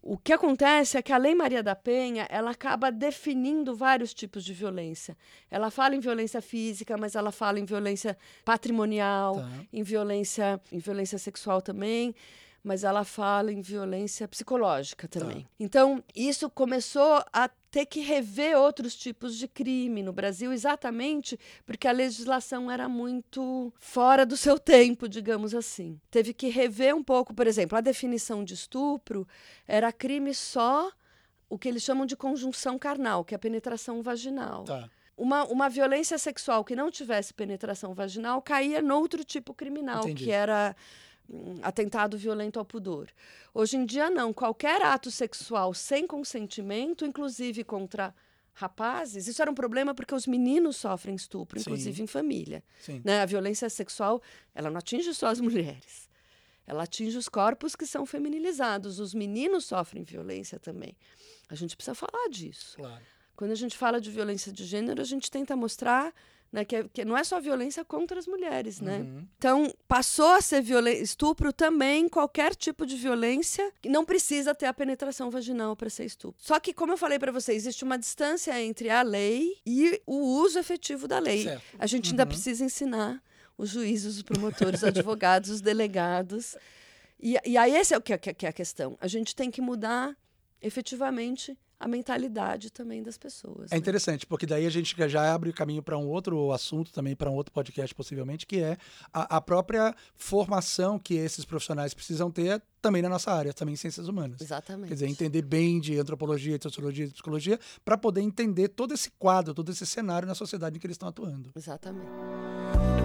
O 0.00 0.16
que 0.16 0.32
acontece 0.32 0.96
é 0.96 1.02
que 1.02 1.12
a 1.12 1.18
Lei 1.18 1.34
Maria 1.34 1.62
da 1.62 1.76
Penha, 1.76 2.26
ela 2.30 2.50
acaba 2.50 2.90
definindo 2.90 3.76
vários 3.76 4.14
tipos 4.14 4.42
de 4.42 4.54
violência. 4.54 5.16
Ela 5.50 5.70
fala 5.70 5.94
em 5.94 6.00
violência 6.00 6.40
física, 6.40 6.96
mas 6.96 7.14
ela 7.14 7.30
fala 7.30 7.60
em 7.60 7.64
violência 7.64 8.16
patrimonial, 8.44 9.36
Tá. 9.36 9.48
em 9.72 9.82
violência, 9.82 10.60
em 10.72 10.78
violência 10.78 11.18
sexual 11.18 11.60
também, 11.60 12.14
mas 12.64 12.84
ela 12.84 13.04
fala 13.04 13.52
em 13.52 13.60
violência 13.60 14.26
psicológica 14.26 15.06
também. 15.06 15.46
Então, 15.60 16.02
isso 16.16 16.48
começou 16.48 17.22
a 17.32 17.50
ter 17.72 17.86
que 17.86 18.00
rever 18.00 18.54
outros 18.54 18.94
tipos 18.94 19.34
de 19.34 19.48
crime 19.48 20.02
no 20.02 20.12
Brasil, 20.12 20.52
exatamente 20.52 21.40
porque 21.64 21.88
a 21.88 21.92
legislação 21.92 22.70
era 22.70 22.86
muito 22.86 23.72
fora 23.78 24.26
do 24.26 24.36
seu 24.36 24.58
tempo, 24.58 25.08
digamos 25.08 25.54
assim. 25.54 25.98
Teve 26.10 26.34
que 26.34 26.48
rever 26.48 26.94
um 26.94 27.02
pouco, 27.02 27.32
por 27.32 27.46
exemplo, 27.46 27.76
a 27.78 27.80
definição 27.80 28.44
de 28.44 28.52
estupro 28.52 29.26
era 29.66 29.90
crime 29.90 30.34
só 30.34 30.92
o 31.48 31.58
que 31.58 31.66
eles 31.66 31.82
chamam 31.82 32.04
de 32.04 32.14
conjunção 32.14 32.78
carnal, 32.78 33.24
que 33.24 33.34
é 33.34 33.36
a 33.36 33.38
penetração 33.38 34.02
vaginal. 34.02 34.64
Tá. 34.64 34.90
Uma, 35.16 35.44
uma 35.44 35.68
violência 35.70 36.18
sexual 36.18 36.64
que 36.64 36.76
não 36.76 36.90
tivesse 36.90 37.32
penetração 37.32 37.94
vaginal 37.94 38.42
caía 38.42 38.82
noutro 38.82 39.24
tipo 39.24 39.54
criminal, 39.54 40.02
Entendi. 40.02 40.24
que 40.24 40.30
era 40.30 40.76
atentado 41.62 42.18
violento 42.18 42.58
ao 42.58 42.64
pudor. 42.64 43.08
Hoje 43.54 43.76
em 43.76 43.84
dia, 43.84 44.10
não. 44.10 44.32
Qualquer 44.32 44.82
ato 44.82 45.10
sexual 45.10 45.72
sem 45.74 46.06
consentimento, 46.06 47.04
inclusive 47.04 47.64
contra 47.64 48.14
rapazes, 48.54 49.26
isso 49.26 49.40
era 49.40 49.50
um 49.50 49.54
problema 49.54 49.94
porque 49.94 50.14
os 50.14 50.26
meninos 50.26 50.76
sofrem 50.76 51.14
estupro, 51.14 51.58
Sim. 51.58 51.62
inclusive 51.62 52.02
em 52.02 52.06
família. 52.06 52.62
Sim. 52.78 53.00
Né? 53.04 53.22
A 53.22 53.26
violência 53.26 53.68
sexual, 53.70 54.20
ela 54.54 54.70
não 54.70 54.78
atinge 54.78 55.14
só 55.14 55.28
as 55.28 55.40
mulheres. 55.40 56.10
Ela 56.66 56.84
atinge 56.84 57.16
os 57.16 57.28
corpos 57.28 57.74
que 57.74 57.86
são 57.86 58.06
feminilizados. 58.06 59.00
Os 59.00 59.14
meninos 59.14 59.64
sofrem 59.64 60.04
violência 60.04 60.58
também. 60.58 60.96
A 61.48 61.54
gente 61.54 61.76
precisa 61.76 61.94
falar 61.94 62.28
disso. 62.30 62.76
Claro. 62.76 63.02
Quando 63.34 63.50
a 63.50 63.56
gente 63.56 63.76
fala 63.76 64.00
de 64.00 64.10
violência 64.10 64.52
de 64.52 64.64
gênero, 64.64 65.00
a 65.00 65.04
gente 65.04 65.30
tenta 65.30 65.56
mostrar 65.56 66.14
né, 66.52 66.64
que, 66.66 66.76
é- 66.76 66.84
que 66.92 67.02
não 67.04 67.16
é 67.16 67.24
só 67.24 67.40
violência 67.40 67.82
contra 67.84 68.18
as 68.18 68.26
mulheres, 68.26 68.78
né? 68.80 68.98
Uhum. 68.98 69.26
Então, 69.38 69.74
passou 69.88 70.32
a 70.32 70.40
ser 70.42 70.62
estupro 71.00 71.50
também, 71.52 72.08
qualquer 72.10 72.54
tipo 72.54 72.84
de 72.84 72.94
violência, 72.94 73.72
que 73.80 73.88
não 73.88 74.04
precisa 74.04 74.54
ter 74.54 74.66
a 74.66 74.74
penetração 74.74 75.30
vaginal 75.30 75.74
para 75.74 75.88
ser 75.88 76.04
estupro. 76.04 76.36
Só 76.44 76.60
que, 76.60 76.74
como 76.74 76.92
eu 76.92 76.98
falei 76.98 77.18
para 77.18 77.32
você, 77.32 77.54
existe 77.54 77.82
uma 77.84 77.96
distância 77.98 78.60
entre 78.62 78.90
a 78.90 79.00
lei 79.00 79.56
e 79.64 79.98
o 80.06 80.16
uso 80.42 80.58
efetivo 80.58 81.08
da 81.08 81.18
lei. 81.18 81.44
Certo. 81.44 81.62
A 81.78 81.86
gente 81.86 82.10
ainda 82.10 82.24
Uhum. 82.24 82.28
precisa 82.28 82.62
ensinar 82.62 83.22
os 83.56 83.70
juízes, 83.70 84.16
os 84.16 84.22
promotores, 84.22 84.80
os 84.82 84.84
advogados, 84.88 85.48
os 85.48 85.60
delegados. 85.62 86.54
E, 87.18 87.38
e 87.46 87.56
aí, 87.56 87.74
esse 87.74 87.94
é 87.94 87.96
o 87.96 88.00
que, 88.02 88.12
é- 88.12 88.18
que 88.18 88.44
é 88.44 88.48
a 88.48 88.52
questão. 88.52 88.98
A 89.00 89.06
gente 89.06 89.34
tem 89.34 89.50
que 89.50 89.60
mudar 89.62 90.14
efetivamente 90.60 91.56
a 91.82 91.88
mentalidade 91.88 92.70
também 92.70 93.02
das 93.02 93.18
pessoas. 93.18 93.72
É 93.72 93.74
né? 93.74 93.78
interessante, 93.78 94.24
porque 94.24 94.46
daí 94.46 94.64
a 94.64 94.70
gente 94.70 94.94
já 95.08 95.34
abre 95.34 95.50
o 95.50 95.52
caminho 95.52 95.82
para 95.82 95.98
um 95.98 96.06
outro 96.06 96.52
assunto, 96.52 96.92
também 96.92 97.16
para 97.16 97.28
um 97.28 97.34
outro 97.34 97.52
podcast, 97.52 97.92
possivelmente, 97.92 98.46
que 98.46 98.60
é 98.60 98.76
a, 99.12 99.38
a 99.38 99.40
própria 99.40 99.92
formação 100.14 100.96
que 100.96 101.14
esses 101.14 101.44
profissionais 101.44 101.92
precisam 101.92 102.30
ter 102.30 102.62
também 102.80 103.02
na 103.02 103.08
nossa 103.08 103.32
área, 103.32 103.52
também 103.52 103.72
em 103.72 103.76
ciências 103.76 104.06
humanas. 104.06 104.40
Exatamente. 104.40 104.88
Quer 104.88 104.94
dizer, 104.94 105.08
entender 105.08 105.42
bem 105.42 105.80
de 105.80 105.98
antropologia, 105.98 106.56
de 106.56 106.62
sociologia, 106.62 107.06
de 107.08 107.14
psicologia, 107.14 107.58
para 107.84 107.98
poder 107.98 108.20
entender 108.20 108.68
todo 108.68 108.94
esse 108.94 109.10
quadro, 109.18 109.52
todo 109.52 109.72
esse 109.72 109.84
cenário 109.84 110.28
na 110.28 110.36
sociedade 110.36 110.76
em 110.76 110.80
que 110.80 110.86
eles 110.86 110.94
estão 110.94 111.08
atuando. 111.08 111.50
Exatamente. 111.56 113.01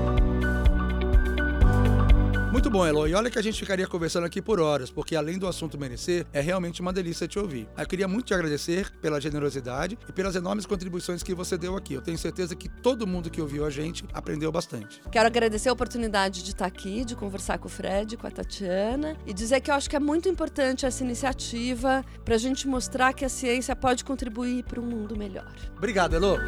Muito 2.58 2.72
bom, 2.72 2.84
Elo. 2.84 3.08
E 3.08 3.14
olha 3.14 3.30
que 3.30 3.38
a 3.38 3.42
gente 3.42 3.60
ficaria 3.60 3.86
conversando 3.86 4.26
aqui 4.26 4.42
por 4.42 4.60
horas, 4.60 4.90
porque 4.90 5.16
além 5.16 5.38
do 5.38 5.46
assunto 5.46 5.78
merecer, 5.78 6.26
é 6.34 6.42
realmente 6.42 6.82
uma 6.82 6.92
delícia 6.92 7.28
te 7.28 7.38
ouvir. 7.38 7.70
Eu 7.78 7.86
queria 7.86 8.08
muito 8.08 8.26
te 8.26 8.34
agradecer 8.34 8.90
pela 9.00 9.22
generosidade 9.22 9.96
e 10.10 10.12
pelas 10.12 10.36
enormes 10.36 10.66
contribuições 10.66 11.22
que 11.22 11.36
você 11.36 11.56
deu 11.56 11.78
aqui. 11.78 11.94
Eu 11.94 12.02
tenho 12.02 12.18
certeza 12.18 12.56
que 12.56 12.68
todo 12.68 13.06
mundo 13.06 13.30
que 13.30 13.40
ouviu 13.40 13.64
a 13.64 13.70
gente 13.70 14.04
aprendeu 14.12 14.52
bastante. 14.52 15.00
Quero 15.12 15.28
agradecer 15.28 15.70
a 15.70 15.74
oportunidade 15.74 16.44
de 16.44 16.50
estar 16.50 16.66
aqui, 16.66 17.06
de 17.06 17.16
conversar 17.16 17.60
com 17.60 17.68
o 17.68 17.70
Fred, 17.70 18.18
com 18.18 18.26
a 18.26 18.32
Tatiana 18.32 19.16
e 19.24 19.34
dizer 19.36 19.62
que 19.62 19.70
eu 19.70 19.76
acho 19.76 19.88
que 19.88 19.96
é 19.96 20.00
muito 20.00 20.28
importante 20.28 20.84
essa 20.84 21.04
iniciativa 21.04 22.04
para 22.26 22.34
a 22.34 22.40
gente 22.40 22.68
mostrar 22.68 23.14
que 23.14 23.24
a 23.24 23.30
ciência 23.30 23.76
pode 23.76 24.04
contribuir 24.04 24.64
para 24.64 24.82
um 24.82 24.84
mundo 24.84 25.16
melhor. 25.16 25.54
Obrigado, 25.78 26.16
Elo. 26.16 26.40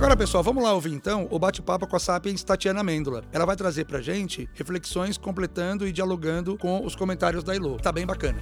Agora, 0.00 0.16
pessoal, 0.16 0.42
vamos 0.42 0.64
lá 0.64 0.72
ouvir 0.72 0.94
então 0.94 1.28
o 1.30 1.38
bate-papo 1.38 1.86
com 1.86 1.94
a 1.94 2.00
Sapiens 2.00 2.42
Tatiana 2.42 2.82
Mêndola. 2.82 3.22
Ela 3.30 3.44
vai 3.44 3.54
trazer 3.54 3.84
pra 3.84 4.00
gente 4.00 4.48
reflexões 4.54 5.18
completando 5.18 5.86
e 5.86 5.92
dialogando 5.92 6.56
com 6.56 6.82
os 6.86 6.96
comentários 6.96 7.44
da 7.44 7.54
Elo. 7.54 7.76
Tá 7.76 7.92
bem 7.92 8.06
bacana. 8.06 8.40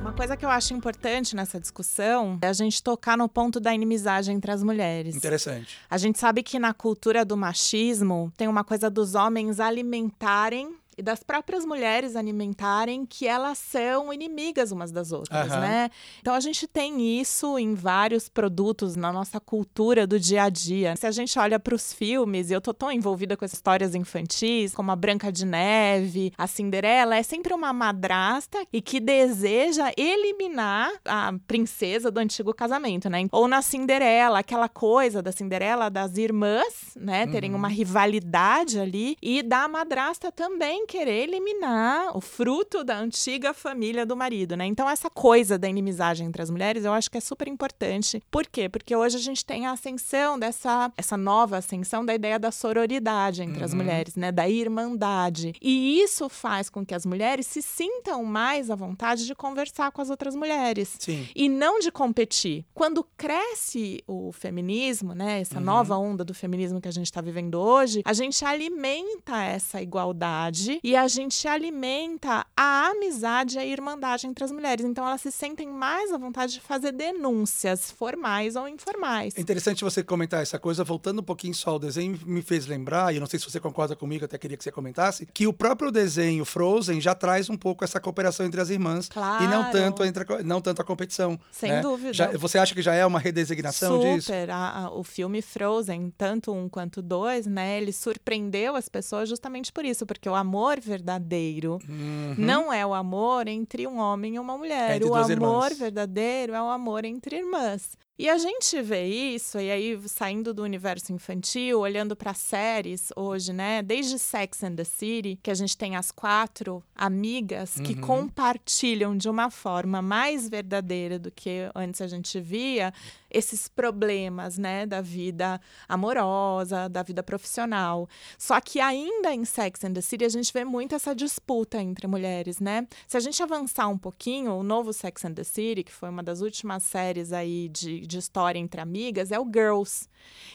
Uma 0.00 0.12
coisa 0.12 0.36
que 0.36 0.44
eu 0.44 0.48
acho 0.48 0.72
importante 0.72 1.34
nessa 1.34 1.58
discussão 1.58 2.38
é 2.42 2.46
a 2.46 2.52
gente 2.52 2.80
tocar 2.80 3.18
no 3.18 3.28
ponto 3.28 3.58
da 3.58 3.74
inimizagem 3.74 4.36
entre 4.36 4.52
as 4.52 4.62
mulheres. 4.62 5.16
Interessante. 5.16 5.78
A 5.90 5.98
gente 5.98 6.20
sabe 6.20 6.44
que 6.44 6.60
na 6.60 6.72
cultura 6.72 7.24
do 7.24 7.36
machismo 7.36 8.32
tem 8.36 8.46
uma 8.46 8.62
coisa 8.62 8.88
dos 8.88 9.16
homens 9.16 9.58
alimentarem 9.58 10.76
e 11.02 11.04
das 11.04 11.22
próprias 11.24 11.64
mulheres 11.64 12.14
alimentarem 12.14 13.04
que 13.04 13.26
elas 13.26 13.58
são 13.58 14.12
inimigas 14.12 14.70
umas 14.70 14.92
das 14.92 15.10
outras, 15.10 15.50
Aham. 15.50 15.60
né? 15.60 15.90
Então 16.20 16.32
a 16.32 16.38
gente 16.40 16.66
tem 16.68 17.20
isso 17.20 17.58
em 17.58 17.74
vários 17.74 18.28
produtos 18.28 18.94
na 18.94 19.12
nossa 19.12 19.40
cultura 19.40 20.06
do 20.06 20.18
dia 20.20 20.44
a 20.44 20.48
dia. 20.48 20.94
Se 20.94 21.04
a 21.06 21.10
gente 21.10 21.36
olha 21.38 21.58
para 21.58 21.74
os 21.74 21.92
filmes, 21.92 22.50
e 22.50 22.52
eu 22.54 22.60
tô 22.60 22.72
tão 22.72 22.90
envolvida 22.92 23.36
com 23.36 23.44
essas 23.44 23.58
histórias 23.58 23.94
infantis, 23.96 24.72
como 24.74 24.92
a 24.92 24.96
Branca 24.96 25.32
de 25.32 25.44
Neve, 25.44 26.32
a 26.38 26.46
Cinderela, 26.46 27.16
é 27.16 27.22
sempre 27.22 27.52
uma 27.52 27.72
madrasta 27.72 28.64
e 28.72 28.80
que 28.80 29.00
deseja 29.00 29.90
eliminar 29.96 30.90
a 31.04 31.32
princesa 31.46 32.10
do 32.10 32.18
antigo 32.20 32.54
casamento, 32.54 33.10
né? 33.10 33.26
Ou 33.32 33.48
na 33.48 33.60
Cinderela, 33.60 34.38
aquela 34.38 34.68
coisa 34.68 35.20
da 35.20 35.32
Cinderela 35.32 35.90
das 35.90 36.16
irmãs, 36.16 36.92
né, 36.96 37.26
terem 37.26 37.50
Uhum. 37.50 37.56
uma 37.58 37.68
rivalidade 37.68 38.78
ali 38.78 39.16
e 39.20 39.42
da 39.42 39.66
madrasta 39.68 40.30
também 40.30 40.86
querer 40.92 41.22
eliminar 41.28 42.14
o 42.16 42.20
fruto 42.20 42.84
da 42.84 42.98
antiga 42.98 43.54
família 43.54 44.04
do 44.04 44.14
marido, 44.14 44.56
né? 44.56 44.66
Então 44.66 44.88
essa 44.88 45.08
coisa 45.08 45.58
da 45.58 45.68
inimizagem 45.68 46.26
entre 46.26 46.42
as 46.42 46.50
mulheres, 46.50 46.84
eu 46.84 46.92
acho 46.92 47.10
que 47.10 47.16
é 47.16 47.20
super 47.20 47.48
importante. 47.48 48.22
Por 48.30 48.46
quê? 48.46 48.68
Porque 48.68 48.94
hoje 48.94 49.16
a 49.16 49.20
gente 49.20 49.44
tem 49.44 49.66
a 49.66 49.72
ascensão 49.72 50.38
dessa 50.38 50.92
essa 50.96 51.16
nova 51.16 51.56
ascensão 51.56 52.04
da 52.04 52.14
ideia 52.14 52.38
da 52.38 52.50
sororidade 52.50 53.42
entre 53.42 53.64
as 53.64 53.72
Uhum. 53.72 53.78
mulheres, 53.78 54.16
né, 54.16 54.30
da 54.30 54.46
irmandade. 54.48 55.54
E 55.62 56.00
isso 56.00 56.28
faz 56.28 56.68
com 56.68 56.84
que 56.84 56.94
as 56.94 57.06
mulheres 57.06 57.46
se 57.46 57.62
sintam 57.62 58.22
mais 58.24 58.70
à 58.70 58.74
vontade 58.74 59.26
de 59.26 59.34
conversar 59.34 59.90
com 59.92 60.02
as 60.02 60.10
outras 60.10 60.34
mulheres 60.34 60.96
Sim. 60.98 61.26
e 61.34 61.48
não 61.48 61.78
de 61.78 61.90
competir. 61.90 62.64
Quando 62.74 63.02
cresce 63.16 64.02
o 64.06 64.30
feminismo, 64.32 65.14
né, 65.14 65.40
essa 65.40 65.58
Uhum. 65.58 65.64
nova 65.64 65.96
onda 65.96 66.24
do 66.24 66.34
feminismo 66.34 66.80
que 66.80 66.88
a 66.88 66.92
gente 66.92 67.06
está 67.06 67.20
vivendo 67.20 67.54
hoje, 67.58 68.02
a 68.04 68.12
gente 68.12 68.44
alimenta 68.44 69.42
essa 69.42 69.80
igualdade 69.80 70.71
e 70.82 70.94
a 70.96 71.06
gente 71.08 71.46
alimenta 71.48 72.46
a 72.56 72.88
amizade 72.88 73.56
e 73.56 73.58
a 73.58 73.64
irmandade 73.64 74.26
entre 74.26 74.44
as 74.44 74.50
mulheres. 74.52 74.84
Então 74.84 75.06
elas 75.06 75.20
se 75.20 75.30
sentem 75.32 75.68
mais 75.68 76.12
à 76.12 76.18
vontade 76.18 76.54
de 76.54 76.60
fazer 76.60 76.92
denúncias 76.92 77.90
formais 77.90 78.56
ou 78.56 78.68
informais. 78.68 79.36
É 79.36 79.40
interessante 79.40 79.84
você 79.84 80.02
comentar 80.02 80.42
essa 80.42 80.58
coisa, 80.58 80.84
voltando 80.84 81.20
um 81.20 81.24
pouquinho 81.24 81.54
só 81.54 81.70
ao 81.70 81.78
desenho, 81.78 82.18
me 82.26 82.42
fez 82.42 82.66
lembrar, 82.66 83.12
e 83.12 83.16
eu 83.16 83.20
não 83.20 83.26
sei 83.26 83.38
se 83.38 83.50
você 83.50 83.58
concorda 83.60 83.96
comigo, 83.96 84.24
até 84.24 84.36
queria 84.38 84.56
que 84.56 84.64
você 84.64 84.72
comentasse, 84.72 85.26
que 85.26 85.46
o 85.46 85.52
próprio 85.52 85.90
desenho 85.90 86.44
Frozen 86.44 87.00
já 87.00 87.14
traz 87.14 87.48
um 87.48 87.56
pouco 87.56 87.84
essa 87.84 88.00
cooperação 88.00 88.44
entre 88.46 88.60
as 88.60 88.70
irmãs 88.70 89.08
Claro. 89.08 89.44
e 89.44 89.48
não 89.48 89.70
tanto, 89.70 90.04
entre, 90.04 90.24
a- 90.34 90.42
não 90.42 90.60
tanto 90.60 90.82
a 90.82 90.84
competição. 90.84 91.38
Sem 91.50 91.70
né? 91.70 91.80
dúvida. 91.80 92.12
Já- 92.12 92.30
você 92.36 92.58
acha 92.58 92.74
que 92.74 92.82
já 92.82 92.94
é 92.94 93.04
uma 93.06 93.18
redesignação 93.18 93.98
disso? 94.00 94.26
Super. 94.26 94.50
A- 94.50 94.84
a- 94.86 94.90
o 94.90 95.02
filme 95.04 95.40
Frozen, 95.42 96.12
tanto 96.16 96.52
um 96.52 96.68
quanto 96.68 97.00
dois, 97.02 97.46
né? 97.46 97.78
Ele 97.80 97.92
surpreendeu 97.92 98.76
as 98.76 98.88
pessoas 98.88 99.28
justamente 99.28 99.72
por 99.72 99.84
isso, 99.84 100.04
porque 100.06 100.28
o 100.28 100.34
amor 100.34 100.61
verdadeiro 100.80 101.78
Uhum. 101.88 102.34
não 102.38 102.72
é 102.72 102.84
o 102.86 102.94
amor 102.94 103.48
entre 103.48 103.86
um 103.86 103.98
homem 103.98 104.34
e 104.36 104.38
uma 104.38 104.54
É 104.54 104.56
mulher. 104.58 104.96
entre 104.96 105.08
o 105.08 105.14
amor 105.14 105.30
irmãs. 105.30 105.78
verdadeiro 105.78 106.54
é 106.54 106.62
o 106.62 106.68
amor 106.68 107.04
entre 107.04 107.36
irmãs. 107.36 107.96
E 108.18 108.28
a 108.28 108.36
gente 108.36 108.80
vê 108.82 109.06
isso, 109.06 109.58
e 109.58 109.70
aí 109.70 109.98
saindo 110.06 110.52
do 110.52 110.62
universo 110.62 111.12
infantil, 111.12 111.80
olhando 111.80 112.14
para 112.14 112.34
séries 112.34 113.08
hoje, 113.16 113.52
né? 113.54 113.82
Desde 113.82 114.18
Sex 114.18 114.62
and 114.62 114.76
the 114.76 114.84
City, 114.84 115.38
que 115.42 115.50
a 115.50 115.54
gente 115.54 115.76
tem 115.76 115.96
as 115.96 116.12
quatro 116.12 116.84
amigas 116.94 117.74
que 117.80 117.94
Uhum. 117.94 118.00
compartilham 118.02 119.16
de 119.16 119.28
uma 119.30 119.50
forma 119.50 120.02
mais 120.02 120.46
verdadeira 120.48 121.18
do 121.18 121.30
que 121.30 121.70
antes 121.74 122.00
a 122.02 122.06
gente 122.06 122.38
via 122.38 122.92
esses 123.30 123.66
problemas, 123.66 124.58
né, 124.58 124.84
da 124.84 125.00
vida 125.00 125.58
amorosa, 125.88 126.88
da 126.90 127.02
vida 127.02 127.22
profissional. 127.22 128.06
Só 128.36 128.60
que 128.60 128.78
ainda 128.78 129.32
em 129.34 129.42
Sex 129.46 129.82
and 129.84 129.94
the 129.94 130.02
City 130.02 130.26
a 130.26 130.28
gente 130.28 130.52
vê 130.52 130.66
muito 130.66 130.94
essa 130.94 131.14
disputa 131.14 131.80
entre 131.80 132.06
mulheres, 132.06 132.60
né? 132.60 132.86
Se 133.08 133.16
a 133.16 133.20
gente 133.20 133.42
avançar 133.42 133.88
um 133.88 133.96
pouquinho, 133.96 134.52
o 134.52 134.62
novo 134.62 134.92
Sex 134.92 135.24
and 135.24 135.32
the 135.32 135.44
City, 135.44 135.82
que 135.82 135.92
foi 135.92 136.10
uma 136.10 136.22
das 136.22 136.42
últimas 136.42 136.82
séries 136.82 137.32
aí 137.32 137.70
de 137.70 138.01
de 138.06 138.18
história 138.18 138.58
entre 138.58 138.80
amigas 138.80 139.30
é 139.32 139.38
o 139.38 139.44
Girls. 139.44 140.06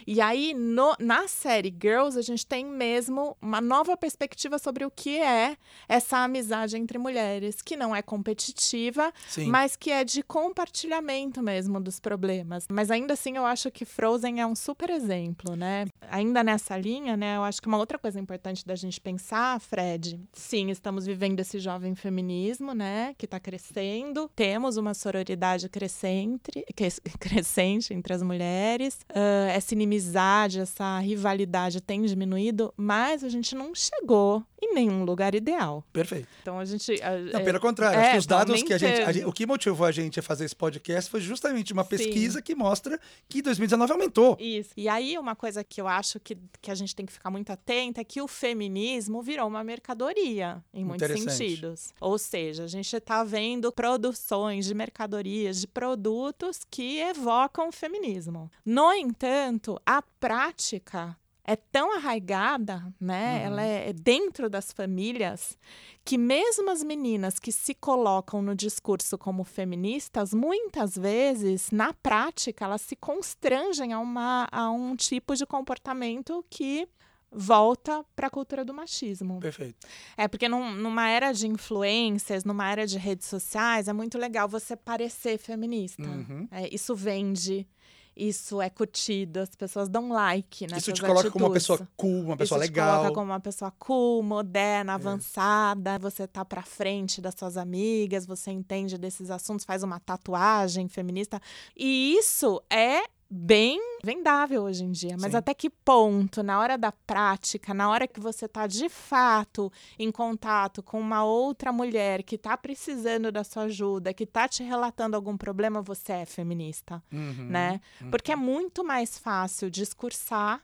E 0.05 0.21
aí, 0.21 0.53
no, 0.53 0.95
na 0.99 1.27
série 1.27 1.75
Girls, 1.81 2.17
a 2.17 2.21
gente 2.21 2.45
tem 2.47 2.65
mesmo 2.65 3.35
uma 3.41 3.59
nova 3.59 3.97
perspectiva 3.97 4.57
sobre 4.57 4.85
o 4.85 4.91
que 4.91 5.17
é 5.19 5.57
essa 5.89 6.19
amizade 6.19 6.77
entre 6.77 6.97
mulheres, 6.97 7.61
que 7.61 7.75
não 7.75 7.93
é 7.95 8.01
competitiva, 8.01 9.11
Sim. 9.27 9.47
mas 9.47 9.75
que 9.75 9.91
é 9.91 10.03
de 10.05 10.23
compartilhamento 10.23 11.41
mesmo 11.41 11.79
dos 11.79 11.99
problemas. 11.99 12.65
Mas 12.69 12.91
ainda 12.91 13.13
assim, 13.13 13.37
eu 13.37 13.45
acho 13.45 13.69
que 13.71 13.85
Frozen 13.85 14.39
é 14.41 14.45
um 14.45 14.55
super 14.55 14.89
exemplo, 14.89 15.55
né? 15.55 15.85
Ainda 16.09 16.43
nessa 16.43 16.77
linha, 16.77 17.17
né? 17.17 17.37
Eu 17.37 17.43
acho 17.43 17.61
que 17.61 17.67
uma 17.67 17.77
outra 17.77 17.97
coisa 17.97 18.19
importante 18.19 18.65
da 18.65 18.75
gente 18.75 18.99
pensar, 19.01 19.59
Fred, 19.59 20.19
sim, 20.33 20.69
estamos 20.69 21.05
vivendo 21.05 21.39
esse 21.39 21.59
jovem 21.59 21.95
feminismo, 21.95 22.73
né? 22.73 23.13
Que 23.17 23.25
está 23.25 23.39
crescendo. 23.39 24.29
Temos 24.35 24.77
uma 24.77 24.93
sororidade 24.93 25.67
crescente, 25.69 26.65
cres- 26.75 27.01
crescente 27.37 27.93
entre 27.93 28.13
as 28.13 28.21
mulheres. 28.23 28.99
Ah, 29.09 29.47
essa 29.51 29.73
inimizade, 29.73 30.59
essa 30.59 30.99
rivalidade 30.99 31.79
tem 31.81 32.01
diminuído, 32.03 32.73
mas 32.75 33.23
a 33.23 33.29
gente 33.29 33.53
não 33.55 33.73
chegou 33.75 34.43
em 34.59 34.73
nenhum 34.73 35.03
lugar 35.03 35.35
ideal. 35.35 35.83
Perfeito. 35.93 36.27
Então 36.41 36.57
a 36.59 36.65
gente. 36.65 36.91
ah, 37.03 37.15
Não, 37.15 37.39
é- 37.39 37.43
pelo 37.43 37.59
contrário, 37.59 37.95
é, 37.99 38.01
acho 38.01 38.11
que 38.13 38.17
os 38.17 38.25
dados 38.25 38.63
que 38.63 38.73
a 38.73 38.77
gente, 38.77 39.01
a 39.01 39.11
gente- 39.11 39.25
O 39.25 39.31
que 39.31 39.45
motivou 39.45 39.85
a 39.85 39.91
gente 39.91 40.19
a 40.19 40.23
fazer 40.23 40.45
esse 40.45 40.55
podcast 40.55 41.11
foi 41.11 41.21
justamente 41.21 41.73
uma 41.73 41.83
Sim. 41.83 41.89
pesquisa 41.89 42.41
que 42.41 42.55
mostra 42.55 42.99
que 43.29 43.41
2019 43.43 43.91
aumentou. 43.93 44.35
Isso. 44.39 44.71
E 44.75 44.89
aí, 44.89 45.15
uma 45.17 45.35
coisa 45.35 45.63
que 45.63 45.79
eu 45.79 45.87
acho 45.87 46.19
que, 46.19 46.35
que 46.59 46.71
a 46.71 46.75
gente 46.75 46.95
tem 46.95 47.05
que 47.05 47.13
ficar 47.13 47.29
muito 47.29 47.51
atenta 47.51 48.01
é 48.01 48.03
que 48.03 48.19
o 48.19 48.27
feminismo 48.27 49.21
virou 49.21 49.47
uma 49.47 49.63
mercadoria, 49.63 50.63
em 50.73 50.83
muitos 50.83 51.07
sentidos. 51.07 51.93
Ou 52.01 52.17
seja, 52.17 52.63
a 52.63 52.67
gente 52.67 52.95
está 52.95 53.23
vendo 53.23 53.71
produções 53.71 54.65
de 54.65 54.73
mercadorias, 54.73 55.61
de 55.61 55.67
produtos 55.67 56.61
que 56.69 56.97
evocam 57.27 57.67
o 57.67 57.71
feminismo. 57.71 58.49
No 58.65 58.93
entanto, 58.93 59.79
a 59.85 60.01
prática 60.01 61.17
é 61.43 61.55
tão 61.55 61.95
arraigada, 61.95 62.93
né? 62.99 63.39
Uhum. 63.39 63.45
Ela 63.45 63.61
é 63.63 63.93
dentro 63.93 64.49
das 64.49 64.71
famílias 64.71 65.57
que 66.03 66.17
mesmo 66.17 66.69
as 66.69 66.83
meninas 66.83 67.39
que 67.39 67.51
se 67.51 67.73
colocam 67.73 68.41
no 68.41 68.55
discurso 68.55 69.17
como 69.17 69.43
feministas, 69.43 70.33
muitas 70.33 70.97
vezes, 70.97 71.69
na 71.71 71.93
prática, 71.93 72.65
elas 72.65 72.81
se 72.81 72.95
constrangem 72.95 73.93
a, 73.93 73.99
uma, 73.99 74.47
a 74.51 74.69
um 74.69 74.95
tipo 74.95 75.35
de 75.35 75.45
comportamento 75.45 76.43
que 76.49 76.87
volta 77.31 78.03
para 78.15 78.27
a 78.27 78.29
cultura 78.29 78.63
do 78.63 78.73
machismo. 78.73 79.39
Perfeito. 79.39 79.85
É 80.15 80.27
porque 80.27 80.47
num- 80.47 80.73
numa 80.73 81.09
era 81.09 81.31
de 81.31 81.47
influências, 81.47 82.43
numa 82.43 82.69
era 82.71 82.87
de 82.87 82.97
redes 82.97 83.27
sociais, 83.27 83.87
é 83.87 83.93
muito 83.93 84.17
legal 84.17 84.47
você 84.47 84.75
parecer 84.75 85.37
feminista. 85.37 86.03
Uhum. 86.03 86.47
É, 86.49 86.73
isso 86.73 86.95
vende, 86.95 87.67
isso 88.15 88.59
é 88.61 88.69
curtido, 88.69 89.41
as 89.41 89.53
pessoas 89.55 89.87
dão 89.89 90.09
like 90.09 90.65
nessas 90.65 90.83
Isso 90.83 90.93
te 90.93 91.01
coloca 91.01 91.29
como 91.29 91.45
uma 91.45 91.55
atitudes. 91.55 91.77
pessoa 91.77 91.89
cool, 91.95 92.23
uma 92.23 92.37
pessoa 92.37 92.57
Isso 92.59 92.65
te 92.67 92.71
legal. 92.71 92.87
É. 92.89 92.97
coloca 92.99 93.13
como 93.15 93.31
uma 93.31 93.39
pessoa 93.39 93.71
cool, 93.77 94.23
moderna, 94.23 94.93
avançada. 94.95 95.99
Você 95.99 96.25
tá 96.27 96.43
pra 96.43 96.63
frente 96.63 97.21
das 97.21 97.35
suas 97.37 97.57
amigas, 97.57 98.25
você 98.25 98.49
entende 98.51 98.97
desses 98.97 99.29
assuntos, 99.29 99.65
faz 99.65 99.83
uma 99.83 99.99
tatuagem 99.99 100.87
feminista. 100.87 101.39
E 101.75 102.15
isso 102.17 102.61
é 102.69 103.03
bem 103.29 103.79
vendável 104.03 104.63
hoje 104.63 104.83
em 104.83 104.91
dia. 104.91 105.15
Mas 105.19 105.31
Sim. 105.31 105.37
até 105.37 105.53
que 105.53 105.69
ponto, 105.69 106.41
na 106.41 106.59
hora 106.59 106.77
da 106.77 106.91
prática, 106.91 107.73
na 107.73 107.89
hora 107.89 108.07
que 108.07 108.19
você 108.19 108.47
tá 108.47 108.67
de 108.67 108.87
fato 108.89 109.71
em 109.99 110.11
contato 110.11 110.81
com 110.81 110.99
uma 110.99 111.23
outra 111.23 111.71
mulher 111.71 112.23
que 112.23 112.37
tá 112.37 112.55
precisando 112.55 113.31
da 113.31 113.43
sua 113.43 113.63
ajuda, 113.63 114.13
que 114.13 114.25
tá 114.25 114.47
te 114.47 114.63
relatando 114.63 115.15
algum 115.15 115.35
problema, 115.35 115.81
você 115.81 116.13
é 116.13 116.25
feminista 116.25 117.03
Uhum. 117.11 117.47
né? 117.49 117.81
Porque 118.09 118.31
é 118.31 118.35
muito 118.35 118.83
mais 118.83 119.17
fácil 119.17 119.69
discursar, 119.69 120.61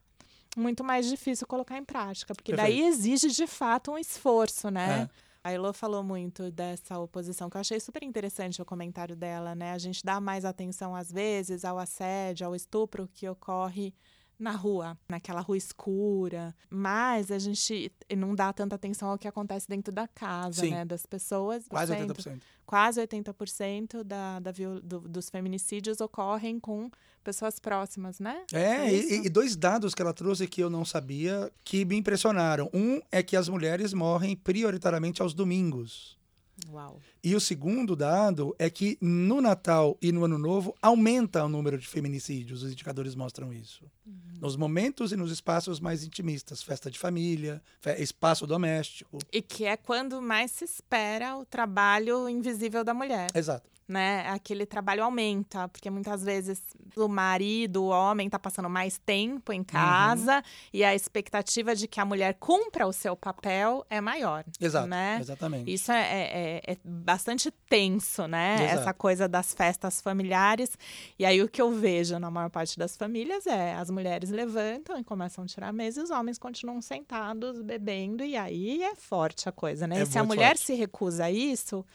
muito 0.55 0.83
mais 0.83 1.07
difícil 1.09 1.47
colocar 1.47 1.77
em 1.77 1.83
prática, 1.83 2.33
porque 2.33 2.53
daí 2.55 2.81
exige 2.81 3.29
de 3.29 3.47
fato 3.47 3.91
um 3.91 3.97
esforço, 3.97 4.69
né? 4.69 5.09
É. 5.09 5.32
A 5.43 5.51
Elo 5.51 5.73
falou 5.73 6.01
muito 6.03 6.49
dessa 6.51 6.97
oposição, 6.99 7.49
que 7.49 7.57
eu 7.57 7.61
achei 7.61 7.79
super 7.79 8.01
interessante 8.03 8.61
o 8.61 8.65
comentário 8.65 9.15
dela, 9.15 9.53
né? 9.53 9.73
A 9.73 9.77
gente 9.77 10.03
dá 10.03 10.19
mais 10.21 10.45
atenção, 10.45 10.95
às 10.95 11.11
vezes, 11.11 11.65
ao 11.65 11.77
assédio, 11.77 12.47
ao 12.47 12.55
estupro 12.55 13.09
que 13.13 13.27
ocorre 13.27 13.93
na 14.43 14.51
rua, 14.51 14.97
naquela 15.09 15.41
rua 15.41 15.57
escura. 15.57 16.53
Mas 16.69 17.31
a 17.31 17.39
gente 17.39 17.91
não 18.15 18.35
dá 18.35 18.51
tanta 18.53 18.75
atenção 18.75 19.09
ao 19.09 19.17
que 19.17 19.27
acontece 19.27 19.67
dentro 19.67 19.91
da 19.93 20.07
casa, 20.07 20.61
Sim. 20.61 20.71
né? 20.71 20.85
Das 20.85 21.05
pessoas. 21.05 21.65
Quase 21.67 21.93
sendo- 21.93 22.13
80%. 22.13 22.41
quase 22.65 22.99
80% 23.01 24.03
da, 24.03 24.39
da 24.39 24.51
do- 24.51 24.99
dos 25.01 25.29
feminicídios 25.29 26.01
ocorrem 26.01 26.59
com 26.59 26.89
pessoas 27.23 27.57
próximas, 27.57 28.19
né? 28.19 28.43
É, 28.51 28.91
isso? 28.91 29.13
e, 29.13 29.25
e 29.27 29.29
dois 29.29 29.55
dados 29.55 29.95
que 29.95 30.01
ela 30.01 30.13
trouxe 30.13 30.45
que 30.47 30.61
eu 30.61 30.69
não 30.69 30.83
sabia 30.83 31.51
que 31.63 31.85
me 31.85 31.95
impressionaram. 31.95 32.69
Um 32.73 32.99
é 33.11 33.23
que 33.23 33.37
as 33.37 33.47
mulheres 33.47 33.93
morrem 33.93 34.35
prioritariamente 34.35 35.21
aos 35.21 35.33
domingos. 35.33 36.17
Uau. 36.71 36.99
E 37.23 37.35
o 37.35 37.39
segundo 37.39 37.95
dado 37.95 38.55
é 38.59 38.69
que 38.69 38.97
no 39.01 39.41
Natal 39.41 39.97
e 40.01 40.11
no 40.11 40.25
Ano 40.25 40.37
Novo 40.37 40.75
aumenta 40.81 41.43
o 41.43 41.49
número 41.49 41.77
de 41.77 41.87
feminicídios, 41.87 42.63
os 42.63 42.71
indicadores 42.71 43.15
mostram 43.15 43.53
isso. 43.53 43.85
Nos 44.39 44.55
momentos 44.55 45.11
e 45.11 45.15
nos 45.15 45.31
espaços 45.31 45.79
mais 45.79 46.03
intimistas, 46.03 46.61
festa 46.61 46.91
de 46.91 46.99
família, 46.99 47.61
espaço 47.97 48.45
doméstico. 48.45 49.19
E 49.31 49.41
que 49.41 49.65
é 49.65 49.77
quando 49.77 50.21
mais 50.21 50.51
se 50.51 50.65
espera 50.65 51.37
o 51.37 51.45
trabalho 51.45 52.27
invisível 52.27 52.83
da 52.83 52.93
mulher, 52.93 53.27
Exato. 53.33 53.72
Né? 53.93 54.27
Aquele 54.29 54.65
trabalho 54.65 55.03
aumenta, 55.03 55.67
porque 55.69 55.89
muitas 55.89 56.23
vezes 56.23 56.61
o 56.97 57.07
marido, 57.07 57.83
o 57.83 57.87
homem, 57.87 58.29
tá 58.29 58.37
passando 58.37 58.69
mais 58.69 58.97
tempo 58.97 59.53
em 59.53 59.63
casa 59.63 60.43
e 60.73 60.83
a 60.83 60.93
expectativa 60.93 61.75
de 61.75 61.87
que 61.87 61.99
a 61.99 62.05
mulher 62.05 62.33
cumpra 62.39 62.85
o 62.87 62.91
seu 62.91 63.15
papel 63.15 63.85
é 63.89 64.01
maior. 64.01 64.43
Exato. 64.59 64.87
Né? 64.87 65.17
Exatamente. 65.21 65.71
Isso 65.73 65.91
é, 65.91 66.01
é- 66.01 66.61
é- 66.67 66.71
é 66.73 66.77
bastante 66.83 67.49
tenso, 67.69 68.27
né? 68.27 68.55
Exato. 68.65 68.79
Essa 68.81 68.93
coisa 68.93 69.27
das 69.27 69.53
festas 69.53 70.01
familiares. 70.01 70.77
E 71.17 71.25
aí 71.25 71.41
o 71.41 71.47
que 71.47 71.61
eu 71.61 71.71
vejo 71.71 72.17
na 72.19 72.29
maior 72.31 72.49
parte 72.49 72.77
das 72.77 72.97
famílias 72.97 73.45
é 73.47 73.73
as 73.75 73.89
mulheres 73.89 74.29
levantam 74.29 74.97
e 74.99 75.03
começam 75.03 75.43
a 75.43 75.47
tirar 75.47 75.69
a 75.69 75.73
mesa 75.73 76.01
e 76.01 76.03
os 76.03 76.09
homens 76.09 76.37
continuam 76.37 76.81
sentados, 76.81 77.61
bebendo. 77.61 78.23
E 78.23 78.35
aí 78.35 78.81
é 78.83 78.95
forte 78.95 79.47
a 79.47 79.51
coisa, 79.51 79.85
né? 79.87 79.99
É 79.99 80.03
e 80.03 80.05
se 80.05 80.17
a 80.17 80.23
mulher 80.23 80.57
forte. 80.57 80.65
se 80.65 80.73
recusa 80.73 81.25
a 81.25 81.31
isso, 81.31 81.85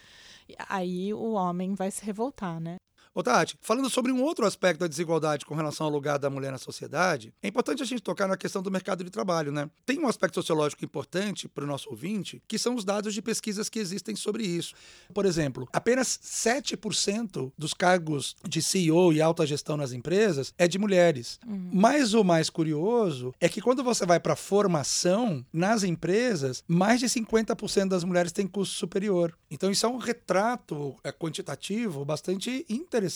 aí 0.69 1.13
o 1.13 1.33
homem 1.33 1.75
vai 1.75 1.91
se 1.91 2.05
revoltar, 2.05 2.61
né? 2.61 2.77
Ô, 3.19 3.23
Tati, 3.25 3.59
falando 3.61 3.91
sobre 3.91 4.13
um 4.13 4.23
outro 4.23 4.47
aspecto 4.47 4.79
da 4.79 4.87
desigualdade 4.87 5.45
com 5.45 5.53
relação 5.53 5.87
ao 5.89 5.93
lugar 5.93 6.21
da 6.21 6.31
mulher 6.31 6.53
na 6.53 6.57
sociedade, 6.57 7.35
é 7.43 7.49
importante 7.49 7.83
a 7.83 7.85
gente 7.85 8.01
tocar 8.01 8.29
na 8.29 8.37
questão 8.37 8.63
do 8.63 8.71
mercado 8.71 9.03
de 9.03 9.11
trabalho, 9.11 9.51
né? 9.51 9.69
Tem 9.85 9.99
um 9.99 10.07
aspecto 10.07 10.37
sociológico 10.37 10.85
importante 10.85 11.49
para 11.49 11.65
o 11.65 11.67
nosso 11.67 11.91
ouvinte, 11.91 12.41
que 12.47 12.57
são 12.57 12.77
os 12.77 12.85
dados 12.85 13.13
de 13.13 13.21
pesquisas 13.21 13.69
que 13.69 13.81
existem 13.81 14.15
sobre 14.15 14.45
isso. 14.45 14.73
Por 15.13 15.27
exemplo, 15.27 15.69
apenas 15.73 16.17
7% 16.23 17.51
dos 17.59 17.75
cargos 17.75 18.37
de 18.49 18.63
CEO 18.63 19.13
e 19.13 19.21
alta 19.21 19.45
gestão 19.45 19.77
nas 19.77 19.91
empresas 19.91 20.55
é 20.57 20.69
de 20.69 20.79
mulheres. 20.79 21.41
Mas 21.73 22.15
o 22.15 22.23
mais 22.23 22.49
curioso 22.49 23.35
é 23.41 23.49
que 23.49 23.61
quando 23.61 23.83
você 23.83 24.07
vai 24.07 24.21
para 24.21 24.37
formação 24.37 25.45
nas 25.53 25.83
empresas, 25.83 26.63
mais 26.69 27.01
de 27.01 27.07
50% 27.07 27.89
das 27.89 28.05
mulheres 28.05 28.31
têm 28.31 28.47
curso 28.47 28.77
superior. 28.77 29.37
Então 29.51 29.73
isso 29.73 29.85
é 29.85 29.89
um 29.89 29.99
retrato 29.99 30.95
é, 31.03 31.11
quantitativo 31.11 32.05
bastante 32.05 32.65
interessante 32.69 33.08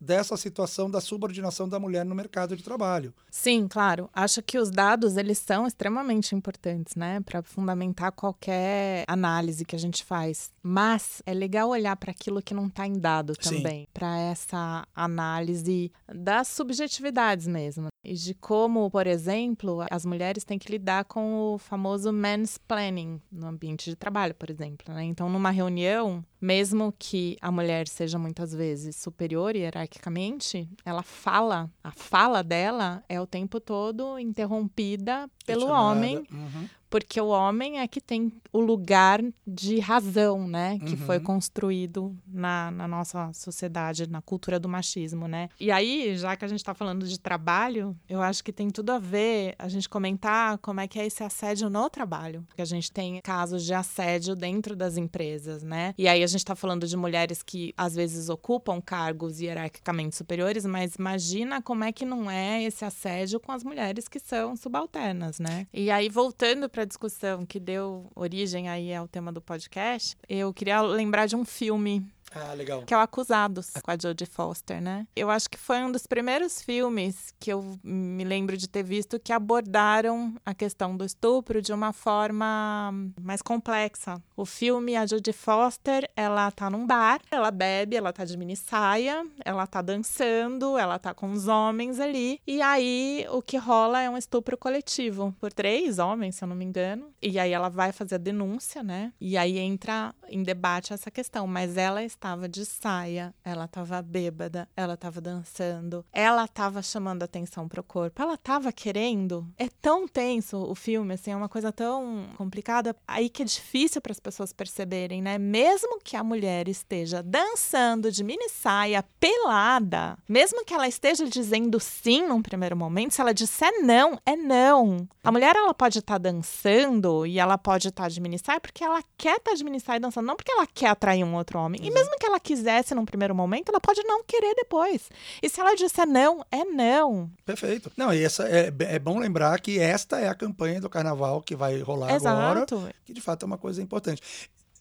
dessa 0.00 0.36
situação 0.36 0.90
da 0.90 1.00
subordinação 1.00 1.68
da 1.68 1.78
mulher 1.78 2.04
no 2.04 2.14
mercado 2.14 2.56
de 2.56 2.62
trabalho. 2.62 3.12
Sim, 3.30 3.66
claro. 3.68 4.08
Acho 4.12 4.42
que 4.42 4.58
os 4.58 4.70
dados 4.70 5.16
eles 5.16 5.38
são 5.38 5.66
extremamente 5.66 6.34
importantes, 6.34 6.94
né, 6.94 7.20
para 7.20 7.42
fundamentar 7.42 8.12
qualquer 8.12 9.04
análise 9.06 9.64
que 9.64 9.76
a 9.76 9.78
gente 9.78 10.04
faz. 10.04 10.50
Mas 10.62 11.22
é 11.26 11.32
legal 11.34 11.68
olhar 11.68 11.96
para 11.96 12.10
aquilo 12.10 12.42
que 12.42 12.54
não 12.54 12.66
está 12.66 12.86
em 12.86 12.98
dado 12.98 13.34
também, 13.34 13.88
para 13.92 14.18
essa 14.18 14.86
análise 14.94 15.92
das 16.06 16.48
subjetividades 16.48 17.46
mesmo 17.46 17.88
e 18.08 18.14
de 18.14 18.32
como, 18.32 18.90
por 18.90 19.06
exemplo, 19.06 19.84
as 19.90 20.06
mulheres 20.06 20.42
têm 20.42 20.58
que 20.58 20.72
lidar 20.72 21.04
com 21.04 21.52
o 21.52 21.58
famoso 21.58 22.10
mansplaining 22.10 23.20
no 23.30 23.46
ambiente 23.46 23.90
de 23.90 23.96
trabalho, 23.96 24.34
por 24.34 24.48
exemplo. 24.48 24.94
Né? 24.94 25.04
Então, 25.04 25.28
numa 25.28 25.50
reunião, 25.50 26.24
mesmo 26.40 26.94
que 26.98 27.36
a 27.40 27.52
mulher 27.52 27.86
seja 27.86 28.18
muitas 28.18 28.54
vezes 28.54 28.96
superior 28.96 29.54
hierarquicamente, 29.54 30.66
ela 30.86 31.02
fala, 31.02 31.70
a 31.84 31.92
fala 31.92 32.42
dela 32.42 33.04
é 33.08 33.20
o 33.20 33.26
tempo 33.26 33.60
todo 33.60 34.18
interrompida 34.18 35.28
pelo 35.44 35.68
homem 35.68 36.26
Uhum. 36.30 36.68
Porque 36.90 37.20
o 37.20 37.28
homem 37.28 37.80
é 37.80 37.86
que 37.88 38.00
tem 38.00 38.32
o 38.52 38.60
lugar 38.60 39.20
de 39.46 39.78
razão, 39.78 40.46
né? 40.48 40.78
Que 40.78 40.92
Uhum. 40.92 40.96
foi 40.98 41.20
construído 41.20 42.16
na, 42.26 42.70
na 42.70 42.86
nossa 42.88 43.32
sociedade, 43.32 44.08
na 44.08 44.20
cultura 44.22 44.58
do 44.58 44.68
machismo, 44.68 45.26
né? 45.28 45.48
E 45.60 45.70
aí, 45.70 46.16
já 46.16 46.36
que 46.36 46.44
a 46.44 46.48
gente 46.48 46.62
tá 46.64 46.74
falando 46.74 47.06
de 47.06 47.18
trabalho, 47.18 47.96
eu 48.08 48.22
acho 48.22 48.42
que 48.42 48.52
tem 48.52 48.70
tudo 48.70 48.90
a 48.92 48.98
ver 48.98 49.54
a 49.58 49.68
gente 49.68 49.88
comentar 49.88 50.58
como 50.58 50.80
é 50.80 50.88
que 50.88 50.98
é 50.98 51.06
esse 51.06 51.22
assédio 51.22 51.68
no 51.68 51.88
trabalho. 51.90 52.44
Porque 52.48 52.62
a 52.62 52.64
gente 52.66 52.90
tem 52.92 53.20
casos 53.22 53.64
de 53.64 53.74
assédio 53.74 54.34
dentro 54.34 54.74
das 54.76 54.96
empresas, 54.96 55.62
né? 55.62 55.94
E 55.98 56.06
aí 56.08 56.22
a 56.22 56.26
gente 56.26 56.44
tá 56.44 56.54
falando 56.54 56.86
de 56.86 56.96
mulheres 56.96 57.42
que 57.42 57.72
às 57.76 57.94
vezes 57.94 58.28
ocupam 58.28 58.80
cargos 58.80 59.40
hierarquicamente 59.40 60.16
superiores, 60.16 60.64
mas 60.64 60.94
imagina 60.96 61.60
como 61.62 61.84
é 61.84 61.92
que 61.92 62.04
não 62.04 62.30
é 62.30 62.62
esse 62.62 62.84
assédio 62.84 63.40
com 63.40 63.52
as 63.52 63.64
mulheres 63.64 64.08
que 64.08 64.18
são 64.20 64.56
subalternas, 64.56 65.38
né? 65.38 65.66
E 65.72 65.90
aí, 65.90 66.08
voltando 66.08 66.68
para 66.78 66.84
a 66.84 66.86
discussão 66.86 67.44
que 67.44 67.58
deu 67.58 68.08
origem 68.14 68.68
aí 68.68 68.94
ao 68.94 69.08
tema 69.08 69.32
do 69.32 69.40
podcast, 69.40 70.16
eu 70.28 70.54
queria 70.54 70.80
lembrar 70.80 71.26
de 71.26 71.34
um 71.34 71.44
filme 71.44 72.06
Ah, 72.34 72.52
legal. 72.54 72.82
que 72.82 72.94
é 72.94 72.96
o 72.96 73.00
Acusados, 73.00 73.70
com 73.82 73.90
a 73.90 73.96
Jodie 74.00 74.26
Foster, 74.26 74.80
né? 74.80 75.06
Eu 75.16 75.30
acho 75.30 75.48
que 75.48 75.58
foi 75.58 75.78
um 75.78 75.90
dos 75.90 76.06
primeiros 76.06 76.60
filmes 76.62 77.32
que 77.38 77.50
eu 77.52 77.78
me 77.82 78.24
lembro 78.24 78.56
de 78.56 78.68
ter 78.68 78.82
visto 78.82 79.18
que 79.18 79.32
abordaram 79.32 80.34
a 80.44 80.54
questão 80.54 80.96
do 80.96 81.04
estupro 81.04 81.62
de 81.62 81.72
uma 81.72 81.92
forma 81.92 82.92
mais 83.20 83.42
complexa. 83.42 84.22
O 84.36 84.44
filme, 84.44 84.96
a 84.96 85.06
Jodie 85.06 85.32
Foster, 85.32 86.08
ela 86.14 86.50
tá 86.50 86.68
num 86.70 86.86
bar, 86.86 87.20
ela 87.30 87.50
bebe, 87.50 87.96
ela 87.96 88.12
tá 88.12 88.24
de 88.24 88.36
mini 88.36 88.56
saia, 88.56 89.26
ela 89.44 89.66
tá 89.66 89.80
dançando, 89.80 90.76
ela 90.76 90.98
tá 90.98 91.14
com 91.14 91.32
os 91.32 91.48
homens 91.48 91.98
ali, 91.98 92.40
e 92.46 92.60
aí 92.60 93.26
o 93.30 93.42
que 93.42 93.56
rola 93.56 94.00
é 94.00 94.10
um 94.10 94.16
estupro 94.16 94.56
coletivo 94.56 95.34
por 95.40 95.52
três 95.52 95.98
homens, 95.98 96.36
se 96.36 96.44
eu 96.44 96.48
não 96.48 96.56
me 96.56 96.64
engano. 96.64 97.10
E 97.20 97.38
aí 97.38 97.52
ela 97.52 97.68
vai 97.68 97.92
fazer 97.92 98.16
a 98.16 98.18
denúncia, 98.18 98.82
né? 98.82 99.12
E 99.20 99.36
aí 99.36 99.58
entra 99.58 100.14
em 100.28 100.42
debate 100.42 100.92
essa 100.92 101.10
questão, 101.10 101.46
mas 101.46 101.76
ela 101.76 102.02
estava 102.18 102.48
de 102.48 102.64
saia, 102.66 103.32
ela 103.44 103.64
estava 103.64 104.02
bêbada, 104.02 104.68
ela 104.76 104.94
estava 104.94 105.20
dançando, 105.20 106.04
ela 106.12 106.44
estava 106.44 106.82
chamando 106.82 107.22
atenção 107.22 107.68
pro 107.68 107.82
corpo, 107.82 108.20
ela 108.20 108.34
estava 108.34 108.72
querendo. 108.72 109.46
É 109.56 109.68
tão 109.80 110.06
tenso 110.06 110.58
o 110.58 110.74
filme, 110.74 111.14
assim, 111.14 111.30
é 111.30 111.36
uma 111.36 111.48
coisa 111.48 111.72
tão 111.72 112.26
complicada, 112.36 112.94
aí 113.06 113.28
que 113.28 113.42
é 113.42 113.44
difícil 113.44 114.00
para 114.00 114.12
as 114.12 114.20
pessoas 114.20 114.52
perceberem, 114.52 115.22
né? 115.22 115.38
Mesmo 115.38 116.00
que 116.02 116.16
a 116.16 116.24
mulher 116.24 116.68
esteja 116.68 117.22
dançando 117.22 118.10
de 118.10 118.24
mini 118.24 118.48
saia, 118.48 119.04
pelada, 119.20 120.18
mesmo 120.28 120.64
que 120.64 120.74
ela 120.74 120.88
esteja 120.88 121.24
dizendo 121.24 121.78
sim 121.78 122.26
num 122.26 122.42
primeiro 122.42 122.76
momento, 122.76 123.14
se 123.14 123.20
ela 123.20 123.32
disser 123.32 123.72
não, 123.82 124.18
é 124.26 124.34
não. 124.34 125.08
A 125.22 125.30
mulher 125.30 125.54
ela 125.54 125.72
pode 125.72 126.00
estar 126.00 126.18
dançando 126.18 127.24
e 127.24 127.38
ela 127.38 127.56
pode 127.56 127.88
estar 127.88 128.08
de 128.08 128.20
mini 128.20 128.38
saia 128.38 128.58
porque 128.58 128.82
ela 128.82 129.02
quer 129.16 129.36
estar 129.36 129.54
de 129.54 129.62
mini 129.62 129.78
saia 129.78 130.00
dançando, 130.00 130.26
não 130.26 130.36
porque 130.36 130.50
ela 130.50 130.66
quer 130.66 130.88
atrair 130.88 131.22
um 131.22 131.36
outro 131.36 131.60
homem. 131.60 131.80
E 131.84 131.90
mesmo 131.90 132.07
que 132.16 132.26
ela 132.26 132.40
quisesse 132.40 132.94
num 132.94 133.04
primeiro 133.04 133.34
momento, 133.34 133.68
ela 133.68 133.80
pode 133.80 134.02
não 134.04 134.22
querer 134.24 134.54
depois. 134.54 135.10
E 135.42 135.48
se 135.48 135.60
ela 135.60 135.74
disser 135.74 136.06
não, 136.06 136.44
é 136.50 136.64
não. 136.64 137.30
Perfeito. 137.44 137.90
Não, 137.96 138.12
e 138.12 138.22
essa 138.22 138.48
é, 138.48 138.72
é 138.80 138.98
bom 138.98 139.18
lembrar 139.18 139.60
que 139.60 139.78
esta 139.78 140.18
é 140.18 140.28
a 140.28 140.34
campanha 140.34 140.80
do 140.80 140.88
carnaval 140.88 141.42
que 141.42 141.56
vai 141.56 141.80
rolar 141.80 142.12
agora, 142.14 142.60
Exato. 142.60 142.88
que 143.04 143.12
de 143.12 143.20
fato 143.20 143.42
é 143.42 143.46
uma 143.46 143.58
coisa 143.58 143.82
importante. 143.82 144.22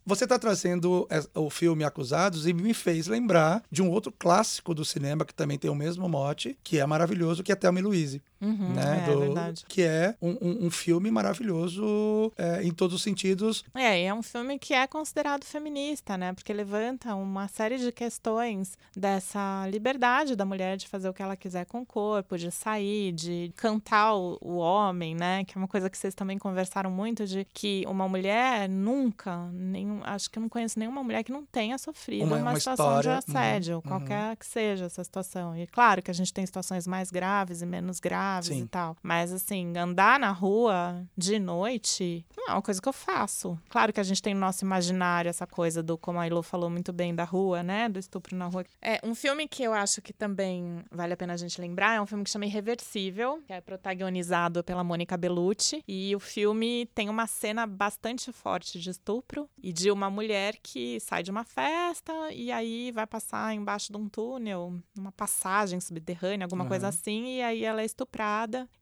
Você 0.07 0.23
está 0.23 0.39
trazendo 0.39 1.05
o 1.35 1.49
filme 1.49 1.83
Acusados 1.83 2.47
e 2.47 2.53
me 2.53 2.73
fez 2.73 3.07
lembrar 3.07 3.61
de 3.69 3.81
um 3.81 3.89
outro 3.91 4.09
clássico 4.09 4.73
do 4.73 4.85
cinema 4.85 5.25
que 5.25 5.33
também 5.33 5.57
tem 5.57 5.69
o 5.69 5.75
mesmo 5.75 6.07
mote, 6.07 6.57
que 6.63 6.79
é 6.79 6.85
maravilhoso, 6.85 7.43
que 7.43 7.51
é 7.51 7.55
Thelma 7.55 7.79
e 7.79 7.81
Louise. 7.83 8.23
Uhum, 8.41 8.73
né? 8.73 9.06
é 9.08 9.12
do- 9.13 9.19
verdade. 9.19 9.65
Que 9.67 9.82
é 9.84 10.15
um, 10.21 10.30
um- 10.41 10.65
um 10.67 10.71
filme 10.71 11.10
maravilhoso 11.10 12.32
é, 12.38 12.63
em 12.63 12.71
todos 12.71 12.95
os 12.95 13.02
sentidos. 13.02 13.63
É, 13.73 14.02
e 14.02 14.06
é 14.06 14.13
um 14.13 14.21
filme 14.21 14.60
que 14.60 14.73
é 14.73 14.86
considerado 14.88 15.43
feminista, 15.43 16.17
né? 16.17 16.34
Porque 16.34 16.54
levanta 16.54 17.15
uma 17.15 17.47
série 17.47 17.78
de 17.78 17.91
questões 17.91 18.78
dessa 18.95 19.67
liberdade 19.71 20.36
da 20.36 20.45
mulher 20.45 20.78
de 20.78 20.88
fazer 20.88 21.10
o 21.10 21.13
que 21.13 21.21
ela 21.23 21.36
quiser 21.36 21.65
com 21.65 21.82
o 21.82 21.86
corpo, 21.86 22.38
de 22.38 22.52
sair, 22.52 23.12
de 23.12 23.52
cantar 23.56 24.13
o, 24.15 24.38
o 24.41 24.58
homem, 24.58 25.15
né? 25.15 25.43
Que 25.45 25.58
é 25.58 25.60
uma 25.60 25.67
coisa 25.67 25.89
que 25.89 25.97
vocês 25.97 26.13
também 26.13 26.38
conversaram 26.38 26.91
muito 26.91 27.26
de 27.26 27.45
que 27.54 27.84
uma 27.88 28.08
mulher 28.08 28.67
nunca, 28.69 29.47
nenhum, 29.52 30.02
acho 30.04 30.30
que 30.30 30.38
eu 30.38 30.41
não 30.41 30.50
conheço 30.50 30.78
nenhuma 30.78 31.04
mulher 31.04 31.23
que 31.23 31.32
não 31.32 31.45
tenha 31.45 31.78
sofrido 31.78 32.26
Uma- 32.26 32.38
uma, 32.38 32.52
uma 32.52 32.60
situação 32.60 32.86
história, 33.00 33.02
de 33.02 33.10
uhum, 33.32 33.38
assédio, 33.38 33.76
uhum. 33.78 33.82
qualquer 33.82 34.36
que 34.36 34.45
seja 34.45 34.86
essa 34.86 35.04
situação. 35.04 35.56
E 35.58 35.65
claro 35.67 36.02
que 36.02 36.12
a 36.12 36.13
gente 36.13 36.34
tem 36.34 36.45
situações 36.45 36.86
mais 36.88 37.10
graves 37.10 37.62
e 37.62 37.65
menos 37.65 38.00
graves 38.00 38.26
Sim. 38.43 38.63
e 38.63 38.67
tal. 38.67 38.95
Mas 39.01 39.31
assim, 39.31 39.75
andar 39.77 40.19
na 40.19 40.31
rua 40.31 41.05
de 41.17 41.39
noite 41.39 42.25
não 42.35 42.49
é 42.49 42.51
uma 42.53 42.61
coisa 42.61 42.81
que 42.81 42.87
eu 42.87 42.93
faço. 42.93 43.59
Claro 43.69 43.91
que 43.91 43.99
a 43.99 44.03
gente 44.03 44.21
tem 44.21 44.33
no 44.33 44.39
nosso 44.39 44.63
imaginário 44.63 45.29
essa 45.29 45.45
coisa 45.47 45.81
do, 45.81 45.97
como 45.97 46.19
a 46.19 46.27
Ilô 46.27 46.41
falou 46.41 46.69
muito 46.69 46.91
bem, 46.93 47.13
da 47.13 47.23
rua, 47.23 47.63
né? 47.63 47.89
Do 47.89 47.99
estupro 47.99 48.35
na 48.35 48.47
rua. 48.47 48.65
É 48.81 48.99
um 49.03 49.15
filme 49.15 49.47
que 49.47 49.63
eu 49.63 49.73
acho 49.73 50.01
que 50.01 50.13
também 50.13 50.83
vale 50.91 51.13
a 51.13 51.17
pena 51.17 51.33
a 51.33 51.37
gente 51.37 51.59
lembrar. 51.59 51.95
É 51.95 52.01
um 52.01 52.05
filme 52.05 52.23
que 52.23 52.29
chama 52.29 52.45
Irreversível, 52.45 53.41
que 53.45 53.53
é 53.53 53.61
protagonizado 53.61 54.63
pela 54.63 54.83
Mônica 54.83 55.17
Bellucci. 55.17 55.83
E 55.87 56.15
o 56.15 56.19
filme 56.19 56.85
tem 56.93 57.09
uma 57.09 57.27
cena 57.27 57.65
bastante 57.65 58.31
forte 58.31 58.79
de 58.79 58.89
estupro 58.89 59.49
e 59.61 59.71
de 59.73 59.91
uma 59.91 60.09
mulher 60.09 60.55
que 60.61 60.99
sai 60.99 61.23
de 61.23 61.31
uma 61.31 61.43
festa 61.43 62.13
e 62.31 62.51
aí 62.51 62.91
vai 62.91 63.07
passar 63.07 63.53
embaixo 63.53 63.91
de 63.91 63.97
um 63.97 64.07
túnel, 64.07 64.73
numa 64.95 65.11
passagem 65.11 65.79
subterrânea, 65.79 66.45
alguma 66.45 66.63
Aham. 66.63 66.69
coisa 66.69 66.87
assim, 66.87 67.37
e 67.37 67.41
aí 67.41 67.63
ela 67.63 67.81
é 67.81 67.85
estuprada. 67.85 68.16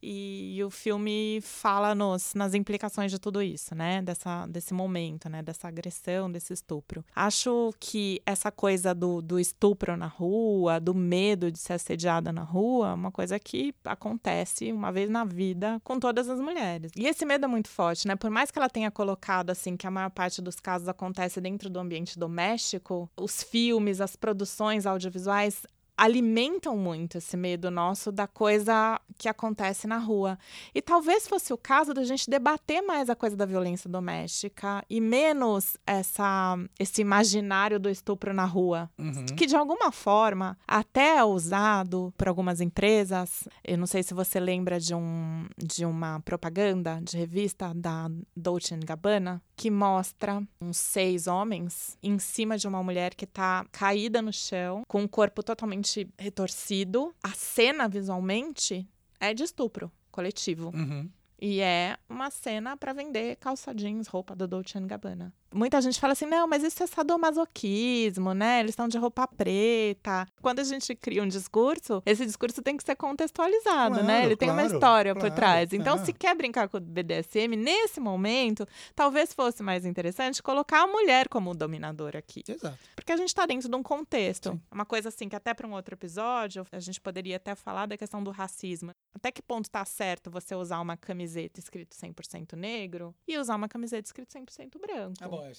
E, 0.02 0.62
o 0.64 0.70
filme 0.70 1.40
fala 1.42 1.94
nos, 1.94 2.34
nas 2.34 2.54
implicações 2.54 3.12
de 3.12 3.20
tudo 3.20 3.42
isso, 3.42 3.76
né? 3.76 4.02
Dessa, 4.02 4.46
desse 4.48 4.74
momento, 4.74 5.30
né? 5.30 5.42
Dessa 5.42 5.68
agressão, 5.68 6.32
desse 6.32 6.54
estupro. 6.54 7.04
Acho 7.16 7.74
que 7.80 8.22
essa 8.26 8.52
coisa 8.52 8.94
do, 8.94 9.22
do 9.22 9.40
estupro 9.40 9.98
na 9.98 10.08
rua, 10.08 10.80
do 10.80 10.94
medo 10.94 11.52
de 11.52 11.60
ser 11.60 11.74
assediada 11.74 12.32
na 12.32 12.44
rua, 12.44 12.90
é 12.90 12.94
uma 12.94 13.12
coisa 13.12 13.40
que 13.40 13.74
acontece 13.84 14.72
uma 14.72 14.92
vez 14.92 15.10
na 15.10 15.24
vida 15.26 15.80
com 15.84 16.00
todas 16.00 16.30
as 16.30 16.40
mulheres. 16.40 16.92
E 16.96 17.06
esse 17.08 17.26
medo 17.26 17.46
é 17.46 17.48
muito 17.48 17.70
forte, 17.70 18.08
né? 18.08 18.16
Por 18.16 18.30
mais 18.30 18.52
que 18.52 18.60
ela 18.60 18.70
tenha 18.70 18.92
colocado 18.92 19.50
assim 19.50 19.76
que 19.76 19.88
a 19.88 19.92
maior 19.92 20.10
parte 20.10 20.42
dos 20.42 20.60
casos 20.60 20.88
acontece 20.88 21.42
dentro 21.42 21.70
do 21.70 21.80
ambiente 21.80 22.18
doméstico, 22.18 23.10
os 23.18 23.44
filmes, 23.44 24.02
as 24.02 24.16
produções 24.16 24.86
audiovisuais 24.86 25.66
alimentam 25.98 26.78
muito 26.78 27.18
esse 27.18 27.36
medo 27.38 27.72
nosso 27.72 28.12
da 28.12 28.28
coisa 28.28 29.00
que 29.18 29.30
acontece 29.30 29.88
na 29.88 29.98
rua. 29.98 30.38
E 30.74 30.82
talvez 30.82 31.28
fosse 31.28 31.54
o 31.54 31.58
caso 31.58 31.94
da 31.94 32.04
gente 32.04 32.30
debater 32.30 32.82
mais 32.82 33.10
a 33.10 33.16
coisa 33.16 33.36
da 33.36 33.46
violência 33.46 33.90
doméstica 33.90 34.84
e 34.90 35.00
menos 35.00 35.78
essa 35.88 36.58
esse 36.80 37.02
imaginário 37.02 37.80
do 37.80 37.90
estupro 37.90 38.34
na 38.34 38.46
rua, 38.46 38.90
Uhum. 38.98 39.26
que 39.38 39.46
de 39.46 39.56
alguma 39.56 39.92
forma 39.92 40.58
até 40.68 41.18
é 41.18 41.24
usado 41.24 42.14
por 42.18 42.28
algumas 42.28 42.60
empresas. 42.62 43.48
Eu 43.64 43.78
não 43.78 43.88
sei 43.88 44.04
se 44.04 44.14
você 44.14 44.40
lembra 44.40 44.80
de 44.80 44.94
um 44.94 45.46
de 45.58 45.86
uma 45.86 46.20
propaganda 46.22 47.00
de 47.02 47.18
revista 47.18 47.74
da 47.74 48.10
Dolce 48.36 48.76
Gabbana 48.78 49.42
que 49.56 49.72
mostra 49.72 50.44
uns 50.60 50.78
seis 50.78 51.28
homens 51.28 51.98
em 52.04 52.20
cima 52.20 52.58
de 52.58 52.68
uma 52.68 52.84
mulher 52.84 53.14
que 53.16 53.26
tá 53.26 53.66
caída 53.72 54.22
no 54.22 54.34
chão, 54.34 54.84
com 54.88 55.04
o 55.04 55.10
corpo 55.10 55.42
totalmente 55.42 55.85
retorcido. 56.18 57.14
A 57.24 57.32
cena 57.32 57.88
visualmente 57.88 58.88
é 59.20 59.34
de 59.34 59.44
estupro 59.44 59.92
coletivo. 60.12 60.72
Uhum. 60.74 61.10
E 61.40 61.60
é 61.60 61.98
uma 62.10 62.32
cena 62.32 62.78
para 62.78 62.94
vender 62.94 63.36
calça 63.36 63.74
jeans, 63.74 64.08
roupa 64.08 64.36
da 64.36 64.46
Dolce 64.46 64.80
Gabbana. 64.80 65.34
Muita 65.54 65.80
gente 65.82 66.00
fala 66.00 66.14
assim, 66.14 66.26
não, 66.26 66.48
mas 66.48 66.64
isso 66.64 66.84
é 66.84 66.88
sadomasoquismo, 66.88 68.34
né? 68.34 68.60
Eles 68.60 68.72
estão 68.72 68.88
de 68.88 68.98
roupa 68.98 69.28
preta. 69.28 70.28
Quando 70.42 70.60
a 70.60 70.64
gente 70.64 70.94
cria 70.96 71.24
um 71.24 71.28
discurso, 71.28 72.02
esse 72.06 72.26
discurso 72.26 72.62
tem 72.62 72.76
que 72.76 72.84
ser 72.84 72.96
contextualizado, 72.96 73.96
Claro, 73.96 74.04
né? 74.04 74.26
Ele 74.26 74.36
tem 74.36 74.50
uma 74.50 74.62
claro, 74.62 74.74
história 74.74 75.14
claro, 75.14 75.30
por 75.30 75.36
trás. 75.36 75.72
Então, 75.74 75.96
é. 75.96 76.06
se 76.06 76.14
quer 76.14 76.36
brincar 76.36 76.68
com 76.68 76.78
o 76.78 76.82
BDSM, 76.82 77.56
nesse 77.56 78.00
momento, 78.00 78.68
talvez 78.96 79.34
fosse 79.34 79.64
mais 79.64 79.86
interessante 79.86 80.44
colocar 80.44 80.84
a 80.84 80.88
mulher 80.88 81.30
como 81.30 81.54
dominadora 81.54 82.20
aqui. 82.20 82.44
Exato. 82.48 82.78
Porque 82.96 83.12
a 83.12 83.18
gente 83.18 83.30
está 83.30 83.46
dentro 83.46 83.70
de 83.70 83.76
um 83.76 83.84
contexto. 83.84 84.52
Sim. 84.52 84.62
Uma 84.72 84.86
coisa 84.86 85.10
assim 85.10 85.30
que 85.30 85.36
até 85.36 85.54
para 85.54 85.68
um 85.68 85.74
outro 85.74 85.96
episódio, 85.96 86.66
a 86.72 86.80
gente 86.80 87.00
poderia 87.00 87.38
até 87.38 87.56
falar 87.56 87.86
da 87.86 87.98
questão 87.98 88.24
do 88.24 88.32
racismo. 88.32 88.92
Até 89.14 89.32
que 89.32 89.42
ponto 89.42 89.70
tá 89.70 89.86
certo 89.86 90.30
você 90.30 90.54
usar 90.56 90.80
uma 90.82 90.98
camiseta 90.98 91.60
escrito 91.60 91.96
100% 91.96 92.54
negro 92.54 93.16
e 93.28 93.38
usar 93.38 93.56
uma 93.56 93.70
camiseta 93.70 94.08
escrito 94.08 94.34
100% 94.34 94.80
branco? 94.80 95.18
Tá 95.18 95.28
é. 95.44 95.52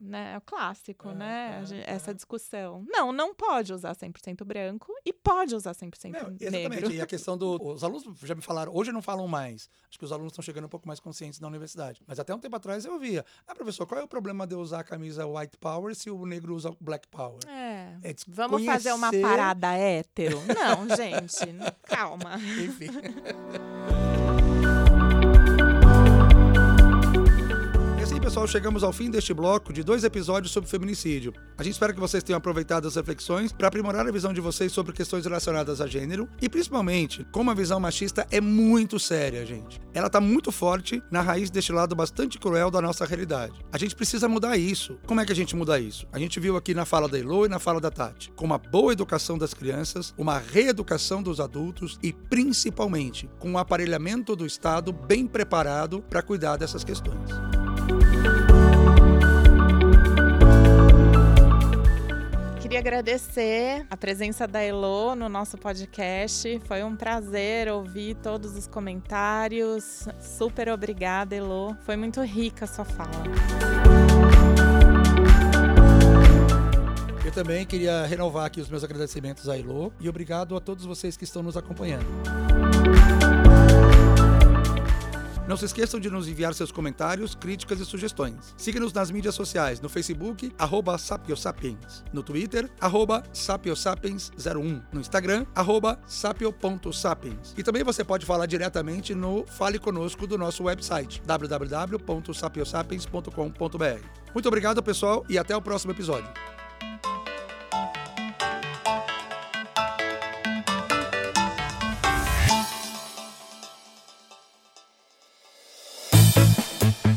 Né? 0.00 0.32
É 0.34 0.38
o 0.38 0.40
clássico, 0.40 1.10
É, 1.10 1.14
né? 1.14 1.64
é, 1.70 1.74
é. 1.76 1.94
Essa 1.94 2.14
discussão. 2.14 2.84
Não, 2.88 3.12
não 3.12 3.34
pode 3.34 3.72
usar 3.72 3.94
100% 3.94 4.44
branco 4.44 4.92
e 5.04 5.12
pode 5.12 5.54
usar 5.54 5.72
100% 5.72 6.10
Não, 6.10 6.18
exatamente. 6.18 6.50
negro. 6.50 6.92
E 6.92 7.00
a 7.00 7.06
questão 7.06 7.36
do. 7.36 7.60
Os 7.72 7.84
alunos 7.84 8.04
já 8.22 8.34
me 8.34 8.42
falaram, 8.42 8.74
hoje 8.74 8.92
não 8.92 9.02
falam 9.02 9.26
mais. 9.28 9.68
Acho 9.88 9.98
que 9.98 10.04
os 10.04 10.12
alunos 10.12 10.32
estão 10.32 10.42
chegando 10.42 10.64
um 10.64 10.68
pouco 10.68 10.86
mais 10.86 11.00
conscientes 11.00 11.40
na 11.40 11.48
universidade. 11.48 12.02
Mas 12.06 12.18
até 12.18 12.34
um 12.34 12.38
tempo 12.38 12.56
atrás 12.56 12.84
eu 12.84 12.98
via. 12.98 13.24
Ah, 13.46 13.54
professor, 13.54 13.86
qual 13.86 14.00
é 14.00 14.04
o 14.04 14.08
problema 14.08 14.46
de 14.46 14.54
eu 14.54 14.60
usar 14.60 14.80
a 14.80 14.84
camisa 14.84 15.26
white 15.26 15.56
power 15.58 15.94
se 15.94 16.10
o 16.10 16.26
negro 16.26 16.54
usa 16.54 16.74
black 16.80 17.06
power? 17.08 17.38
É. 17.48 17.96
É 18.02 18.14
Vamos 18.28 18.64
fazer 18.64 18.92
uma 18.92 19.10
parada 19.12 19.72
hétero? 19.74 20.40
Não, 20.46 20.96
gente. 20.96 21.36
calma. 21.84 22.36
Enfim. 22.62 22.88
pessoal, 28.32 28.48
chegamos 28.48 28.82
ao 28.82 28.94
fim 28.94 29.10
deste 29.10 29.34
bloco 29.34 29.74
de 29.74 29.82
dois 29.82 30.04
episódios 30.04 30.54
sobre 30.54 30.70
feminicídio. 30.70 31.34
A 31.58 31.62
gente 31.62 31.74
espera 31.74 31.92
que 31.92 32.00
vocês 32.00 32.24
tenham 32.24 32.38
aproveitado 32.38 32.88
as 32.88 32.96
reflexões 32.96 33.52
para 33.52 33.68
aprimorar 33.68 34.06
a 34.06 34.10
visão 34.10 34.32
de 34.32 34.40
vocês 34.40 34.72
sobre 34.72 34.94
questões 34.94 35.26
relacionadas 35.26 35.82
a 35.82 35.86
gênero 35.86 36.26
e, 36.40 36.48
principalmente, 36.48 37.26
como 37.30 37.50
a 37.50 37.54
visão 37.54 37.78
machista 37.78 38.26
é 38.30 38.40
muito 38.40 38.98
séria, 38.98 39.44
gente. 39.44 39.78
Ela 39.92 40.06
está 40.06 40.18
muito 40.18 40.50
forte 40.50 41.02
na 41.10 41.20
raiz 41.20 41.50
deste 41.50 41.72
lado 41.72 41.94
bastante 41.94 42.38
cruel 42.38 42.70
da 42.70 42.80
nossa 42.80 43.04
realidade. 43.04 43.52
A 43.70 43.76
gente 43.76 43.94
precisa 43.94 44.26
mudar 44.26 44.56
isso. 44.56 44.98
Como 45.06 45.20
é 45.20 45.26
que 45.26 45.32
a 45.32 45.36
gente 45.36 45.54
muda 45.54 45.78
isso? 45.78 46.06
A 46.10 46.18
gente 46.18 46.40
viu 46.40 46.56
aqui 46.56 46.72
na 46.72 46.86
fala 46.86 47.10
da 47.10 47.18
Elo 47.18 47.44
e 47.44 47.50
na 47.50 47.58
fala 47.58 47.82
da 47.82 47.90
Tati. 47.90 48.32
Com 48.34 48.46
uma 48.46 48.56
boa 48.56 48.94
educação 48.94 49.36
das 49.36 49.52
crianças, 49.52 50.14
uma 50.16 50.38
reeducação 50.38 51.22
dos 51.22 51.38
adultos 51.38 51.98
e, 52.02 52.14
principalmente, 52.14 53.28
com 53.38 53.50
um 53.50 53.58
aparelhamento 53.58 54.34
do 54.34 54.46
Estado 54.46 54.90
bem 54.90 55.26
preparado 55.26 56.00
para 56.00 56.22
cuidar 56.22 56.56
dessas 56.56 56.82
questões. 56.82 57.28
Queria 62.72 62.80
agradecer 62.80 63.86
a 63.90 63.98
presença 63.98 64.48
da 64.48 64.62
Elo 64.62 65.14
no 65.14 65.28
nosso 65.28 65.58
podcast. 65.58 66.58
Foi 66.64 66.82
um 66.82 66.96
prazer 66.96 67.68
ouvir 67.68 68.14
todos 68.14 68.56
os 68.56 68.66
comentários. 68.66 70.08
Super 70.18 70.70
obrigada, 70.70 71.36
Elo. 71.36 71.76
Foi 71.84 71.96
muito 71.96 72.22
rica 72.22 72.64
a 72.64 72.66
sua 72.66 72.86
fala. 72.86 73.10
Eu 77.22 77.32
também 77.32 77.66
queria 77.66 78.06
renovar 78.06 78.46
aqui 78.46 78.58
os 78.58 78.70
meus 78.70 78.82
agradecimentos 78.82 79.50
à 79.50 79.58
Elo 79.58 79.92
e 80.00 80.08
obrigado 80.08 80.56
a 80.56 80.60
todos 80.60 80.86
vocês 80.86 81.14
que 81.14 81.24
estão 81.24 81.42
nos 81.42 81.58
acompanhando. 81.58 82.06
Não 85.48 85.56
se 85.56 85.64
esqueçam 85.64 85.98
de 85.98 86.08
nos 86.08 86.28
enviar 86.28 86.54
seus 86.54 86.70
comentários, 86.70 87.34
críticas 87.34 87.80
e 87.80 87.84
sugestões. 87.84 88.54
Siga-nos 88.56 88.92
nas 88.92 89.10
mídias 89.10 89.34
sociais, 89.34 89.80
no 89.80 89.88
Facebook, 89.88 90.52
arroba 90.56 90.96
sapiosapiens, 90.96 92.04
no 92.12 92.22
Twitter, 92.22 92.70
arroba 92.80 93.24
sapiosapiens01, 93.34 94.84
no 94.92 95.00
Instagram, 95.00 95.44
arroba 95.54 95.98
sapio.sapiens. 96.06 97.54
E 97.56 97.62
também 97.62 97.82
você 97.82 98.04
pode 98.04 98.24
falar 98.24 98.46
diretamente 98.46 99.14
no 99.14 99.44
Fale 99.46 99.80
Conosco 99.80 100.26
do 100.26 100.38
nosso 100.38 100.64
website, 100.64 101.20
www.sapiosapiens.com.br. 101.26 104.06
Muito 104.32 104.48
obrigado, 104.48 104.82
pessoal, 104.82 105.24
e 105.28 105.38
até 105.38 105.54
o 105.56 105.62
próximo 105.62 105.92
episódio. 105.92 106.30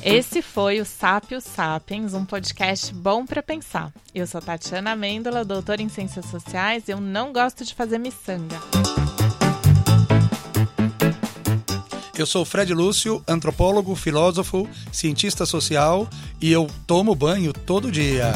Esse 0.08 0.44
foi 0.44 0.80
o 0.80 0.86
Sápio 0.86 1.42
Sapiens, 1.42 2.14
um 2.14 2.24
podcast 2.24 2.94
bom 2.94 3.26
para 3.26 3.42
pensar. 3.42 3.92
Eu 4.14 4.28
sou 4.28 4.40
Tatiana 4.40 4.92
Amêndola, 4.92 5.44
doutora 5.44 5.82
em 5.82 5.90
Ciências 5.90 6.28
Sociais, 6.28 6.88
e 6.88 6.92
eu 6.92 7.02
não 7.02 7.34
gosto 7.34 7.66
de 7.66 7.74
fazer 7.74 7.98
miçanga. 7.98 8.56
Eu 12.16 12.28
sou 12.28 12.46
Fred 12.46 12.72
Lúcio, 12.72 13.24
antropólogo, 13.28 13.96
filósofo, 13.96 14.70
cientista 14.92 15.44
social 15.44 16.08
e 16.40 16.52
eu 16.52 16.70
tomo 16.86 17.16
banho 17.16 17.52
todo 17.52 17.92
dia. 17.92 18.32